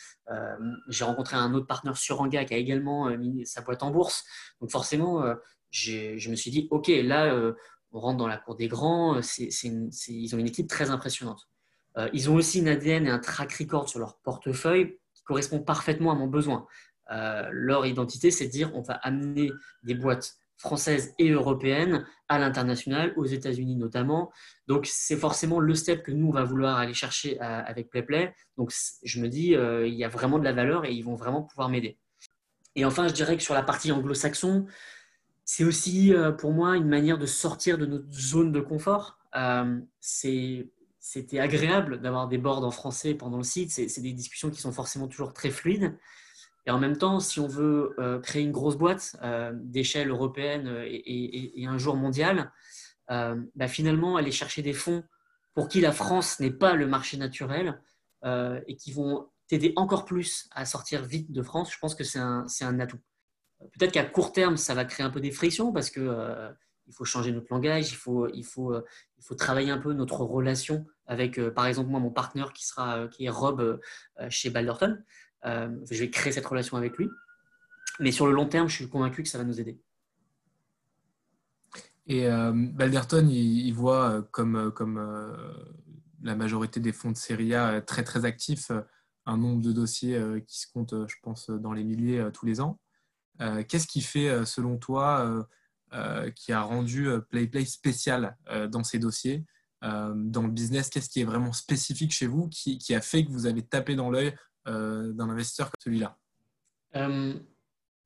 J'ai 0.89 1.05
rencontré 1.05 1.37
un 1.37 1.55
autre 1.55 1.67
partenaire 1.67 1.97
sur 1.97 2.21
Anga 2.21 2.45
qui 2.45 2.55
a 2.55 2.57
également 2.57 3.09
mis 3.17 3.47
sa 3.47 3.63
boîte 3.63 3.83
en 3.83 3.91
bourse. 3.91 4.25
Donc 4.61 4.71
forcément, 4.71 5.25
je 5.71 6.31
me 6.31 6.37
suis 6.37 6.51
dit, 6.51 6.69
ok, 6.71 6.89
là, 7.03 7.55
on 7.95 8.01
rentre 8.01 8.19
dans 8.19 8.27
la 8.27 8.37
cour 8.37 8.57
des 8.57 8.69
grands. 8.69 9.19
ils 9.19 10.35
ont 10.35 10.39
une 10.39 10.47
équipe 10.47 10.69
très 10.69 10.91
impressionnante. 10.91 11.49
Euh, 11.97 12.09
ils 12.13 12.29
ont 12.31 12.35
aussi 12.35 12.59
une 12.59 12.69
ADN 12.69 13.07
et 13.07 13.11
un 13.11 13.19
track 13.19 13.53
record 13.55 13.89
sur 13.89 14.01
leur 14.01 14.19
portefeuille 14.19 14.99
qui 15.15 15.23
correspond 15.23 15.61
parfaitement 15.61 16.11
à 16.11 16.15
mon 16.15 16.27
besoin. 16.27 16.67
Euh, 17.13 17.49
leur 17.53 17.87
identité, 17.87 18.31
c'est 18.31 18.47
de 18.47 18.51
dire 18.51 18.75
on 18.75 18.83
va 18.83 18.95
amener 18.95 19.53
des 19.85 19.95
boîtes 19.95 20.35
françaises 20.57 21.15
et 21.19 21.31
européennes 21.31 22.07
à 22.29 22.39
l'international, 22.39 23.13
aux 23.17 23.27
États-Unis 23.27 23.77
notamment. 23.77 24.33
Donc, 24.67 24.87
c'est 24.87 25.17
forcément 25.17 25.61
le 25.61 25.75
step 25.75 26.03
que 26.03 26.13
nous, 26.13 26.29
on 26.29 26.33
va 26.33 26.45
vouloir 26.45 26.79
aller 26.79 26.95
chercher 26.95 27.41
euh, 27.43 27.63
avec 27.67 27.91
PlayPlay. 27.91 28.35
Donc, 28.57 28.73
je 29.03 29.21
me 29.21 29.29
dis, 29.29 29.49
il 29.49 29.95
y 29.95 30.05
a 30.05 30.09
vraiment 30.09 30.39
de 30.39 30.45
la 30.45 30.53
valeur 30.53 30.85
et 30.85 30.93
ils 30.93 31.03
vont 31.03 31.17
vraiment 31.17 31.43
pouvoir 31.43 31.69
m'aider. 31.69 31.99
Et 32.77 32.85
enfin, 32.85 33.07
je 33.09 33.13
dirais 33.13 33.37
que 33.37 33.43
sur 33.43 33.55
la 33.55 33.63
partie 33.63 33.93
anglo-saxon, 33.93 34.67
c'est 35.45 35.65
aussi 35.65 36.13
pour 36.39 36.53
moi 36.53 36.77
une 36.77 36.89
manière 36.89 37.19
de 37.19 37.27
sortir 37.27 37.79
de 37.79 37.87
notre 37.87 38.11
zone 38.11 38.51
de 38.53 38.61
confort. 38.61 39.19
c'était 40.99 41.39
agréable 41.39 42.01
d'avoir 42.01 42.27
des 42.29 42.39
boards 42.39 42.65
en 42.65 42.71
français 42.71 43.15
pendant 43.15 43.37
le 43.37 43.45
site. 43.45 43.71
C'est 43.71 44.01
des 44.01 44.13
discussions 44.13 44.51
qui 44.51 44.61
sont 44.61 44.73
forcément 44.73 45.09
toujours 45.09 45.35
très 45.35 45.51
fluides. 45.51 45.97
Et 46.67 46.71
en 46.71 46.79
même 46.79 46.97
temps, 46.97 47.21
si 47.21 47.41
on 47.41 47.47
veut 47.47 47.95
euh, 47.99 48.19
créer 48.21 48.43
une 48.43 48.53
grosse 48.53 48.77
boîte 48.77 49.17
euh, 49.23 49.53
d'échelle 49.55 50.11
européenne 50.11 50.83
et, 50.87 51.67
un 51.67 51.79
jour 51.79 51.97
mondial, 51.97 52.53
euh, 53.11 53.41
bah, 53.55 53.69
finalement, 53.69 54.17
aller 54.17 54.33
chercher 54.33 54.63
des 54.63 54.73
fonds 54.73 55.05
pour 55.55 55.69
qui 55.69 55.81
la 55.81 55.93
France 55.93 56.41
n'est 56.41 56.51
pas 56.51 56.75
le 56.75 56.87
marché 56.87 57.17
naturel 57.17 57.81
et 58.67 58.77
qui 58.77 58.91
vont 58.91 59.29
t'aider 59.49 59.75
encore 59.77 60.07
plus 60.07 60.49
à 60.53 60.65
sortir 60.65 61.05
vite 61.05 61.31
de 61.31 61.43
France, 61.43 61.71
je 61.71 61.79
pense 61.79 61.95
que 61.95 62.05
c'est 62.05 62.19
un, 62.19 62.47
un, 62.63 62.81
atout. 62.81 62.99
Peut-être 63.79 63.93
qu'à 63.93 64.05
court 64.05 64.33
terme, 64.33 64.57
ça 64.57 64.73
va 64.73 64.87
créer 64.87 65.05
un 65.05 65.11
peu 65.11 65.21
des 65.21 65.31
frictions 65.31 65.71
parce 65.71 65.91
que 65.91 66.49
il 66.87 66.95
faut 66.95 67.05
changer 67.05 67.33
notre 67.33 67.53
langage, 67.53 67.91
il 67.93 67.97
faut, 67.97 68.29
il 68.29 68.45
faut, 68.45 68.75
il 68.75 69.23
faut 69.23 69.35
travailler 69.35 69.71
un 69.71 69.79
peu 69.79 69.93
notre 69.93 70.23
relation 70.23 70.87
avec, 71.07 71.39
euh, 71.39 71.51
par 71.51 71.67
exemple, 71.67 71.91
moi, 71.91 72.01
mon 72.01 72.11
partenaire 72.11 72.53
qui, 72.53 72.67
sera, 72.67 72.99
euh, 72.99 73.09
qui 73.09 73.27
est 73.27 73.31
Rob 73.31 73.61
euh, 73.61 73.79
chez 74.31 74.51
Balderton. 74.51 74.99
Je 75.45 75.99
vais 75.99 76.11
créer 76.11 76.33
cette 76.33 76.47
relation 76.47 76.77
avec 76.77 76.97
lui. 76.97 77.09
Mais 78.01 78.13
sur 78.13 78.27
le 78.27 78.33
long 78.33 78.47
terme, 78.47 78.69
je 78.69 78.77
suis 78.77 78.89
convaincu 78.89 79.23
que 79.23 79.29
ça 79.29 79.39
va 79.39 79.45
nous 79.45 79.61
aider. 79.61 79.81
Et 82.07 82.27
Balderton, 82.29 83.29
il, 83.29 83.71
voit 83.73 84.27
comme, 84.31 84.73
comme 84.73 85.37
la 86.23 86.35
majorité 86.35 86.81
des 86.81 86.93
fonds 86.93 87.11
de 87.11 87.17
série 87.17 87.55
A 87.55 87.81
très 87.81 88.03
très 88.03 88.25
actifs, 88.25 88.71
un 89.27 89.39
nombre 89.39 89.63
de 89.63 89.73
dossiers 89.73 90.21
qui 90.47 90.61
se 90.61 90.67
compte, 90.71 90.95
je 91.09 91.17
pense, 91.23 91.49
dans 91.49 91.73
les 91.73 91.85
milliers 91.85 92.29
tous 92.35 92.45
les 92.45 92.61
ans. 92.61 92.79
Qu'est-ce 93.39 93.87
qui 93.87 94.03
fait, 94.03 94.45
selon 94.45 94.77
toi, 94.77 95.47
qui 96.35 96.53
a 96.53 96.63
rendu 96.63 97.09
PlayPlay 97.31 97.65
spécial 97.65 98.37
dans 98.71 98.85
ces 98.85 98.99
dossiers 98.99 99.45
euh, 99.85 100.13
dans 100.15 100.43
le 100.43 100.51
business? 100.51 100.89
Qu'est-ce 100.89 101.11
qui 101.11 101.21
est 101.21 101.25
vraiment 101.25 101.53
spécifique 101.53 102.13
chez 102.13 102.27
vous 102.27 102.49
qui, 102.49 102.95
a 102.95 103.01
fait 103.01 103.25
que 103.25 103.31
vous 103.31 103.47
avez 103.47 103.63
tapé 103.63 103.95
dans 103.95 104.11
l'œil 104.11 104.29
euh, 104.29 104.33
d'un 104.67 105.29
investisseur 105.29 105.67
comme 105.67 105.81
celui-là 105.81 106.17
euh, 106.97 107.35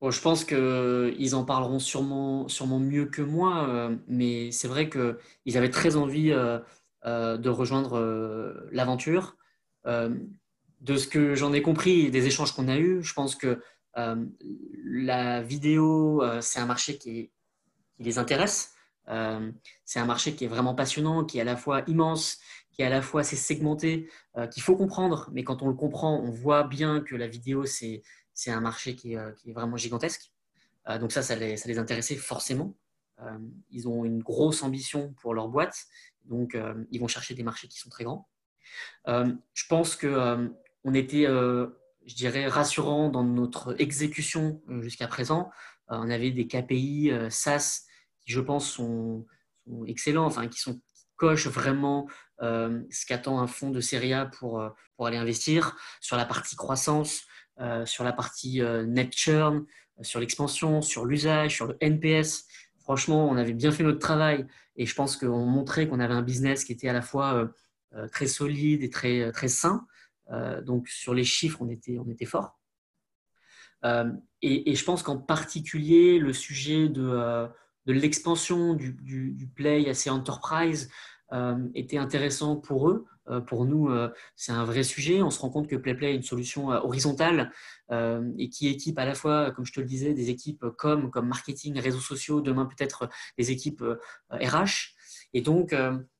je 0.01 0.21
pense 0.21 0.45
qu'ils 0.45 1.35
en 1.35 1.43
parleront 1.43 1.79
sûrement, 1.79 2.47
sûrement 2.47 2.79
mieux 2.79 3.05
que 3.05 3.21
moi, 3.21 3.91
mais 4.07 4.51
c'est 4.51 4.69
vrai 4.69 4.89
qu'ils 4.89 5.57
avaient 5.57 5.69
très 5.69 5.97
envie 5.97 6.29
de 6.29 7.49
rejoindre 7.49 8.69
l'aventure. 8.71 9.35
de 9.85 10.95
ce 10.95 11.07
que 11.07 11.35
j'en 11.35 11.51
ai 11.51 11.61
compris 11.61 12.11
des 12.11 12.27
échanges 12.27 12.53
qu'on 12.53 12.69
a 12.69 12.77
eus, 12.77 13.03
je 13.03 13.13
pense 13.13 13.35
que 13.35 13.61
la 14.85 15.41
vidéo, 15.41 16.23
c'est 16.39 16.59
un 16.59 16.65
marché 16.65 16.97
qui 16.97 17.29
les 17.99 18.17
intéresse. 18.17 18.73
C'est 19.85 19.99
un 19.99 20.05
marché 20.05 20.35
qui 20.35 20.45
est 20.45 20.47
vraiment 20.47 20.75
passionnant, 20.75 21.25
qui 21.25 21.39
est 21.39 21.41
à 21.41 21.45
la 21.45 21.57
fois 21.57 21.83
immense, 21.87 22.37
qui 22.79 22.83
est 22.83 22.85
à 22.85 22.89
la 22.89 23.01
fois 23.01 23.21
assez 23.21 23.35
segmenté, 23.35 24.09
euh, 24.37 24.47
qu'il 24.47 24.63
faut 24.63 24.77
comprendre, 24.77 25.29
mais 25.33 25.43
quand 25.43 25.61
on 25.63 25.67
le 25.67 25.73
comprend, 25.73 26.17
on 26.17 26.31
voit 26.31 26.63
bien 26.63 27.01
que 27.01 27.13
la 27.13 27.27
vidéo, 27.27 27.65
c'est 27.65 28.03
un 28.47 28.61
marché 28.61 28.95
qui 28.95 29.15
est, 29.15 29.17
euh, 29.17 29.33
vraiment 29.47 29.75
gigantesque. 29.75 30.31
Euh, 30.87 30.97
donc 30.97 31.11
ça, 31.11 31.21
ça 31.21 31.35
les, 31.35 31.57
ça 31.57 31.67
les 31.67 31.77
intéressait 31.77 32.15
forcément. 32.15 32.77
ils 33.69 33.85
ont 33.89 34.05
une 34.05 34.23
grosse 34.23 34.63
ambition 34.63 35.13
pour 35.21 35.33
leur 35.33 35.49
boîte, 35.49 35.75
donc 36.23 36.57
ils 36.89 37.01
vont 37.01 37.09
chercher 37.09 37.33
des 37.33 37.43
marchés 37.43 37.67
qui 37.67 37.77
sont 37.77 37.89
très 37.89 38.05
grands. 38.05 38.29
je 39.05 39.65
pense 39.67 39.97
que 39.97 40.49
on 40.85 40.93
était, 40.93 41.25
je 41.25 42.15
dirais, 42.15 42.47
rassurant 42.47 43.09
dans 43.09 43.25
notre 43.25 43.75
exécution 43.77 44.61
jusqu'à 44.79 45.09
présent. 45.09 45.51
on 45.89 46.09
avait 46.09 46.31
des 46.31 46.47
KPI 46.47 47.11
SaaS 47.29 47.88
je 48.29 48.39
pense, 48.39 48.69
sont, 48.69 49.25
sont 49.67 49.85
excellents, 49.85 50.25
enfin, 50.25 50.47
qui 50.47 50.59
sont 50.59 50.81
vraiment 51.25 52.07
euh, 52.41 52.81
ce 52.89 53.05
qu'attend 53.05 53.39
un 53.39 53.47
fonds 53.47 53.71
de 53.71 53.81
série 53.81 54.13
A 54.13 54.25
pour, 54.25 54.61
euh, 54.61 54.69
pour 54.95 55.07
aller 55.07 55.17
investir, 55.17 55.75
sur 56.01 56.15
la 56.15 56.25
partie 56.25 56.55
croissance, 56.55 57.23
euh, 57.59 57.85
sur 57.85 58.03
la 58.03 58.13
partie 58.13 58.61
net 58.87 59.13
churn, 59.13 59.65
sur 60.01 60.19
l'expansion, 60.19 60.81
sur 60.81 61.05
l'usage, 61.05 61.55
sur 61.55 61.67
le 61.67 61.77
NPS. 61.81 62.45
Franchement, 62.79 63.29
on 63.29 63.35
avait 63.35 63.53
bien 63.53 63.71
fait 63.71 63.83
notre 63.83 63.99
travail 63.99 64.45
et 64.75 64.85
je 64.85 64.95
pense 64.95 65.17
qu'on 65.17 65.45
montrait 65.45 65.87
qu'on 65.87 65.99
avait 65.99 66.13
un 66.13 66.21
business 66.21 66.63
qui 66.63 66.71
était 66.71 66.87
à 66.87 66.93
la 66.93 67.01
fois 67.01 67.51
très 68.11 68.27
solide 68.27 68.81
et 68.81 68.89
très, 68.89 69.31
très 69.33 69.49
sain. 69.49 69.85
donc 70.63 70.87
sur 70.87 71.13
les 71.13 71.25
chiffres, 71.25 71.61
on 71.61 71.69
était, 71.69 71.99
on 71.99 72.09
était 72.09 72.25
fort. 72.25 72.57
Et, 74.41 74.73
je 74.73 74.85
pense 74.85 75.03
qu'en 75.03 75.17
particulier, 75.17 76.17
le 76.17 76.31
sujet 76.31 76.87
de, 76.87 77.49
de 77.89 77.93
l'expansion 77.93 78.75
du, 78.75 78.93
du, 78.93 79.31
du, 79.31 79.47
play 79.47 79.89
assez 79.89 80.11
enterprise 80.11 80.91
euh, 81.33 81.57
était 81.73 81.97
intéressant 81.97 82.55
pour 82.55 82.87
eux. 82.87 83.07
Euh, 83.29 83.41
pour 83.41 83.65
nous, 83.65 83.89
euh, 83.89 84.13
c'est 84.35 84.51
un 84.51 84.63
vrai 84.63 84.83
sujet. 84.83 85.23
On 85.23 85.31
se 85.31 85.39
rend 85.39 85.49
compte 85.49 85.67
que 85.67 85.75
PlayPlay 85.75 86.11
est 86.11 86.15
une 86.15 86.21
solution 86.21 86.67
horizontale 86.67 87.51
et 88.37 88.49
qui 88.49 88.67
équipe 88.67 88.99
à 88.99 89.05
la 89.05 89.15
fois, 89.15 89.49
comme 89.49 89.65
je 89.65 89.73
te 89.73 89.79
le 89.79 89.87
disais, 89.87 90.13
des 90.13 90.29
équipes 90.29 90.63
comme, 90.77 91.09
comme 91.09 91.27
marketing, 91.27 91.79
réseaux 91.79 91.99
sociaux, 91.99 92.41
demain 92.41 92.67
peut-être 92.67 93.09
des 93.39 93.49
équipes 93.49 93.83
RH. 94.29 94.93
Et 95.33 95.41
donc, 95.41 95.75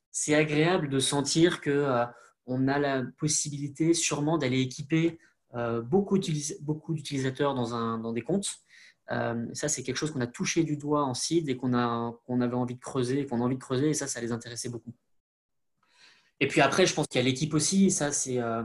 c'est 0.09 0.33
agréable 0.33 0.89
de 0.89 0.97
sentir 0.97 1.61
que 1.61 2.03
on 2.47 2.67
a 2.67 2.79
la 2.79 3.03
possibilité 3.19 3.93
sûrement 3.93 4.39
d'aller 4.39 4.61
équiper 4.61 5.19
beaucoup 5.83 6.17
d'utilisateurs 6.17 7.53
dans 7.53 8.13
des 8.13 8.23
comptes. 8.23 8.49
Ça, 9.09 9.67
c'est 9.67 9.83
quelque 9.83 9.95
chose 9.95 10.11
qu'on 10.11 10.21
a 10.21 10.27
touché 10.27 10.63
du 10.63 10.77
doigt 10.77 11.03
en 11.03 11.13
seed 11.13 11.49
et 11.49 11.57
qu'on 11.57 11.73
avait 11.73 12.55
envie 12.55 12.75
de 12.75 12.79
creuser, 12.79 13.25
qu'on 13.25 13.41
a 13.41 13.43
envie 13.43 13.55
de 13.55 13.61
creuser, 13.61 13.89
et 13.89 13.93
ça, 13.93 14.07
ça 14.07 14.21
les 14.21 14.31
intéressait 14.31 14.69
beaucoup. 14.69 14.93
Et 16.39 16.47
puis 16.47 16.61
après, 16.61 16.85
je 16.85 16.93
pense 16.93 17.07
qu'il 17.07 17.19
y 17.19 17.23
a 17.23 17.27
l'équipe 17.27 17.53
aussi, 17.53 17.91
ça, 17.91 18.09
euh, 18.27 18.63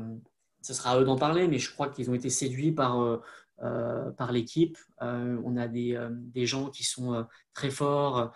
ce 0.62 0.74
sera 0.74 0.92
à 0.92 1.00
eux 1.00 1.04
d'en 1.04 1.16
parler, 1.16 1.48
mais 1.48 1.58
je 1.58 1.72
crois 1.72 1.88
qu'ils 1.88 2.10
ont 2.10 2.14
été 2.14 2.30
séduits 2.30 2.72
par, 2.72 3.00
euh, 3.00 3.20
euh, 3.62 4.10
par 4.12 4.32
l'équipe. 4.32 4.78
on 5.00 5.56
a 5.56 5.68
des, 5.68 5.98
des, 6.10 6.46
gens 6.46 6.70
qui 6.70 6.84
sont 6.84 7.26
très 7.52 7.70
forts 7.70 8.32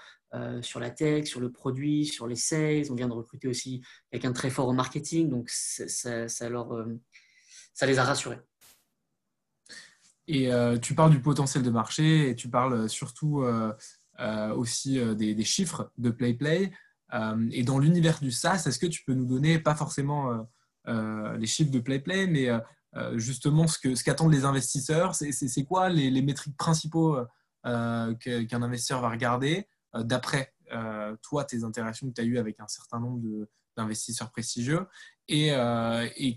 sur 0.62 0.80
la 0.80 0.90
tech, 0.90 1.26
sur 1.26 1.40
le 1.40 1.50
produit, 1.50 2.04
sur 2.04 2.26
les 2.26 2.36
sales. 2.36 2.90
On 2.90 2.94
vient 2.94 3.08
de 3.08 3.14
recruter 3.14 3.48
aussi 3.48 3.82
quelqu'un 4.10 4.30
de 4.30 4.34
très 4.34 4.50
fort 4.50 4.68
au 4.68 4.72
marketing, 4.72 5.28
donc 5.28 5.48
ça, 5.50 6.48
leur, 6.48 6.86
ça 7.74 7.86
les 7.86 7.98
a 7.98 8.04
rassurés. 8.04 8.40
Et 10.28 10.50
tu 10.82 10.94
parles 10.94 11.10
du 11.10 11.20
potentiel 11.20 11.62
de 11.62 11.70
marché 11.70 12.28
et 12.28 12.36
tu 12.36 12.48
parles 12.50 12.88
surtout 12.88 13.44
aussi 14.54 15.00
des, 15.16 15.44
chiffres 15.44 15.90
de 15.96 16.10
PlayPlay. 16.10 16.70
Euh, 17.14 17.48
et 17.52 17.62
dans 17.62 17.78
l'univers 17.78 18.20
du 18.20 18.30
SaaS, 18.30 18.64
est-ce 18.66 18.78
que 18.78 18.86
tu 18.86 19.04
peux 19.04 19.14
nous 19.14 19.26
donner, 19.26 19.58
pas 19.58 19.74
forcément 19.74 20.30
euh, 20.30 20.42
euh, 20.88 21.36
les 21.36 21.46
chiffres 21.46 21.70
de 21.70 21.80
PlayPlay, 21.80 22.26
mais 22.26 22.48
justement 23.14 23.66
ce 23.66 24.02
qu'attendent 24.02 24.32
les 24.32 24.44
investisseurs? 24.44 25.14
C'est 25.14 25.64
quoi 25.64 25.88
les, 25.88 26.22
métriques 26.22 26.56
principaux 26.56 27.16
qu'un 27.62 28.62
investisseur 28.62 29.00
va 29.00 29.10
regarder 29.10 29.68
d'après 29.94 30.54
toi, 31.22 31.44
tes 31.44 31.64
interactions 31.64 32.08
que 32.08 32.14
tu 32.14 32.20
as 32.20 32.24
eues 32.24 32.38
avec 32.38 32.58
un 32.60 32.68
certain 32.68 32.98
nombre 33.00 33.46
d'investisseurs 33.76 34.30
prestigieux? 34.30 34.86
Et, 35.28 35.50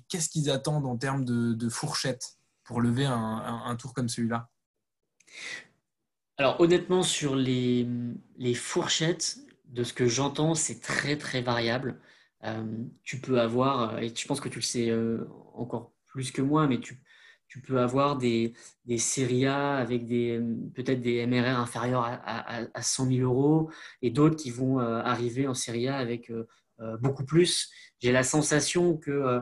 qu'est-ce 0.10 0.30
qu'ils 0.30 0.49
attendent 0.49 0.86
en 0.86 0.97
termes 0.97 1.25
de 1.25 1.69
fourchette? 1.69 2.40
Pour 2.63 2.82
lever 2.82 3.06
un, 3.06 3.76
tour 3.76 3.93
comme 3.93 4.10
celui-là 4.10 4.50
Alors 6.38 6.60
honnêtement, 6.60 7.04
sur 7.04 7.36
les, 7.36 7.86
fourchettes, 8.56 9.38
de 9.65 9.84
ce 9.84 9.93
que 9.93 10.08
j'entends, 10.08 10.54
c'est 10.56 10.82
très 10.82 11.17
très 11.17 11.41
variable. 11.41 12.00
Euh, 12.43 12.65
tu 13.04 13.21
peux 13.21 13.39
avoir, 13.39 13.95
euh, 13.95 13.97
et 14.00 14.13
je 14.13 14.28
pense 14.28 14.41
que 14.41 14.50
tu 14.50 14.58
le 14.58 14.63
sais 14.63 14.89
euh, 14.89 15.28
encore 15.54 15.93
plus 16.08 16.32
que 16.32 16.41
moi, 16.41 16.67
mais 16.67 16.80
tu, 16.80 17.02
peux 17.63 17.80
avoir 17.80 18.17
des, 18.17 18.54
des 18.86 18.97
séries 18.97 19.45
A 19.45 19.76
avec 19.76 20.08
peut-être 20.08 21.02
des 21.02 21.26
MRR 21.28 21.60
inférieurs 21.60 22.04
à, 22.04 22.65
à, 22.74 22.82
100 22.82 23.08
000 23.08 23.19
euros 23.19 23.69
et 24.02 24.10
d'autres 24.10 24.38
qui 24.38 24.52
vont 24.52 24.80
arriver 24.80 25.47
en 25.47 25.54
série 25.54 25.89
A 25.89 25.97
avec 25.97 26.32
beaucoup 27.02 27.26
plus. 27.26 27.69
J'ai 28.00 28.13
la 28.13 28.24
sensation 28.24 28.95
que, 28.95 29.41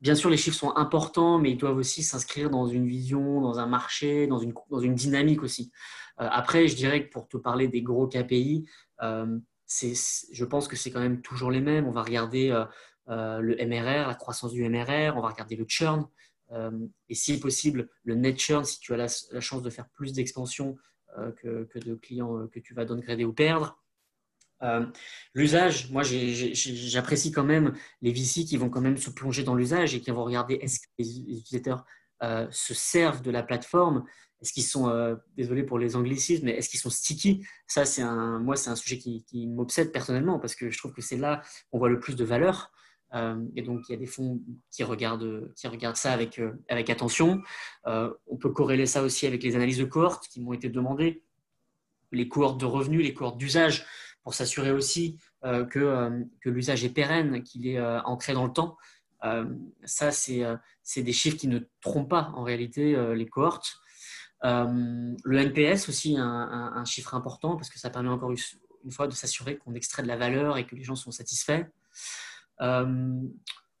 bien 0.00 0.14
sûr, 0.14 0.30
les 0.30 0.36
chiffres 0.36 0.56
sont 0.56 0.74
importants, 0.76 1.38
mais 1.38 1.50
ils 1.52 1.56
doivent 1.56 1.76
aussi 1.76 2.02
s'inscrire 2.02 2.50
dans 2.50 2.66
une 2.66 2.86
vision, 2.86 3.40
dans 3.40 3.58
un 3.58 3.66
marché, 3.66 4.26
dans 4.26 4.38
une, 4.38 4.94
dynamique 4.94 5.42
aussi. 5.42 5.70
après, 6.16 6.68
je 6.68 6.76
dirais 6.76 7.06
que 7.06 7.12
pour 7.12 7.28
te 7.28 7.36
parler 7.36 7.68
des 7.68 7.82
gros 7.82 8.06
KPI, 8.06 8.66
euh, 9.02 9.38
je 9.68 10.44
pense 10.44 10.68
que 10.68 10.76
c'est 10.76 10.90
quand 10.90 11.00
même 11.00 11.22
toujours 11.22 11.50
les 11.50 11.60
mêmes. 11.60 11.86
On 11.86 11.92
va 11.92 12.02
regarder 12.02 12.50
euh, 12.50 12.64
euh, 13.08 13.40
le 13.40 13.56
MRR, 13.56 14.08
la 14.08 14.14
croissance 14.14 14.52
du 14.52 14.68
MRR, 14.68 15.16
on 15.16 15.20
va 15.20 15.28
regarder 15.28 15.56
le 15.56 15.64
churn, 15.68 16.06
et 17.08 17.14
si 17.16 17.40
possible, 17.40 17.88
le 18.04 18.14
net 18.14 18.38
churn, 18.38 18.64
si 18.64 18.78
tu 18.78 18.94
as 18.94 18.96
la, 18.96 19.40
chance 19.40 19.62
de 19.62 19.70
faire 19.70 19.88
plus 19.88 20.12
d'expansion 20.12 20.76
que, 21.38 21.68
de 21.74 21.94
clients 21.96 22.46
que 22.46 22.60
tu 22.60 22.72
vas 22.72 22.84
downgrader 22.84 23.24
ou 23.24 23.32
perdre. 23.32 23.82
L'usage, 25.34 25.90
moi 25.90 26.02
j'apprécie 26.02 27.30
quand 27.30 27.44
même 27.44 27.74
les 28.02 28.12
VC 28.12 28.44
qui 28.44 28.56
vont 28.56 28.70
quand 28.70 28.80
même 28.80 28.96
se 28.96 29.10
plonger 29.10 29.42
dans 29.42 29.54
l'usage 29.54 29.94
et 29.94 30.00
qui 30.00 30.10
vont 30.10 30.24
regarder 30.24 30.54
est-ce 30.54 30.80
que 30.80 30.86
les 30.98 31.18
utilisateurs 31.18 31.84
se 32.50 32.74
servent 32.74 33.22
de 33.22 33.30
la 33.30 33.42
plateforme? 33.42 34.04
Est-ce 34.40 34.52
qu'ils 34.52 34.64
sont, 34.64 34.88
euh, 34.88 35.16
désolé 35.36 35.62
pour 35.62 35.78
les 35.78 35.96
anglicismes, 35.96 36.46
mais 36.46 36.52
est-ce 36.52 36.68
qu'ils 36.68 36.80
sont 36.80 36.90
sticky? 36.90 37.44
Ça, 37.66 37.84
c'est 37.84 38.02
un, 38.02 38.38
moi, 38.38 38.56
c'est 38.56 38.70
un 38.70 38.76
sujet 38.76 38.98
qui, 38.98 39.46
m'obsède 39.46 39.92
personnellement 39.92 40.38
parce 40.38 40.54
que 40.54 40.70
je 40.70 40.78
trouve 40.78 40.92
que 40.92 41.02
c'est 41.02 41.16
là 41.16 41.42
qu'on 41.70 41.78
voit 41.78 41.88
le 41.88 41.98
plus 41.98 42.16
de 42.16 42.24
valeur. 42.24 42.70
Euh, 43.14 43.42
et 43.54 43.62
donc, 43.62 43.88
il 43.88 43.92
y 43.92 43.94
a 43.94 43.98
des 43.98 44.06
fonds 44.06 44.42
qui 44.70 44.84
regardent, 44.84 45.52
qui 45.54 45.68
regardent 45.68 45.96
ça 45.96 46.12
avec, 46.12 46.38
euh, 46.38 46.52
avec 46.68 46.90
attention. 46.90 47.40
on 47.84 48.36
peut 48.38 48.50
corréler 48.50 48.86
ça 48.86 49.02
aussi 49.02 49.26
avec 49.26 49.42
les 49.42 49.56
analyses 49.56 49.78
de 49.78 49.84
cohortes 49.84 50.28
qui 50.28 50.40
m'ont 50.40 50.52
été 50.52 50.68
demandées, 50.68 51.22
les 52.12 52.28
cohortes 52.28 52.60
de 52.60 52.66
revenus, 52.66 53.02
les 53.02 53.14
cohortes 53.14 53.38
d'usage, 53.38 53.86
pour 54.26 54.34
s'assurer 54.34 54.72
aussi 54.72 55.20
que, 55.44 56.26
que 56.40 56.50
l'usage 56.50 56.84
est 56.84 56.90
pérenne, 56.90 57.44
qu'il 57.44 57.68
est 57.68 57.80
ancré 57.80 58.32
dans 58.32 58.44
le 58.44 58.52
temps. 58.52 58.76
ça, 59.84 60.10
c'est 60.10 61.02
des 61.02 61.12
chiffres 61.12 61.36
qui 61.36 61.46
ne 61.46 61.60
trompent 61.80 62.10
pas 62.10 62.32
en 62.34 62.42
réalité 62.42 62.96
les 63.14 63.26
cohortes. 63.28 63.78
Euh, 64.44 65.14
le 65.24 65.38
NPS 65.38 65.88
aussi, 65.88 66.16
un, 66.18 66.84
chiffre 66.84 67.14
important 67.14 67.56
parce 67.56 67.70
que 67.70 67.78
ça 67.78 67.90
permet 67.90 68.08
encore 68.08 68.30
une 68.30 68.90
fois 68.90 69.08
de 69.08 69.12
s'assurer 69.12 69.56
qu'on 69.56 69.74
extrait 69.74 70.02
de 70.02 70.08
la 70.08 70.16
valeur 70.16 70.58
et 70.58 70.66
que 70.66 70.76
les 70.76 70.82
gens 70.82 70.96
sont 70.96 71.10
satisfaits. 71.10 71.66
Euh, 72.60 73.20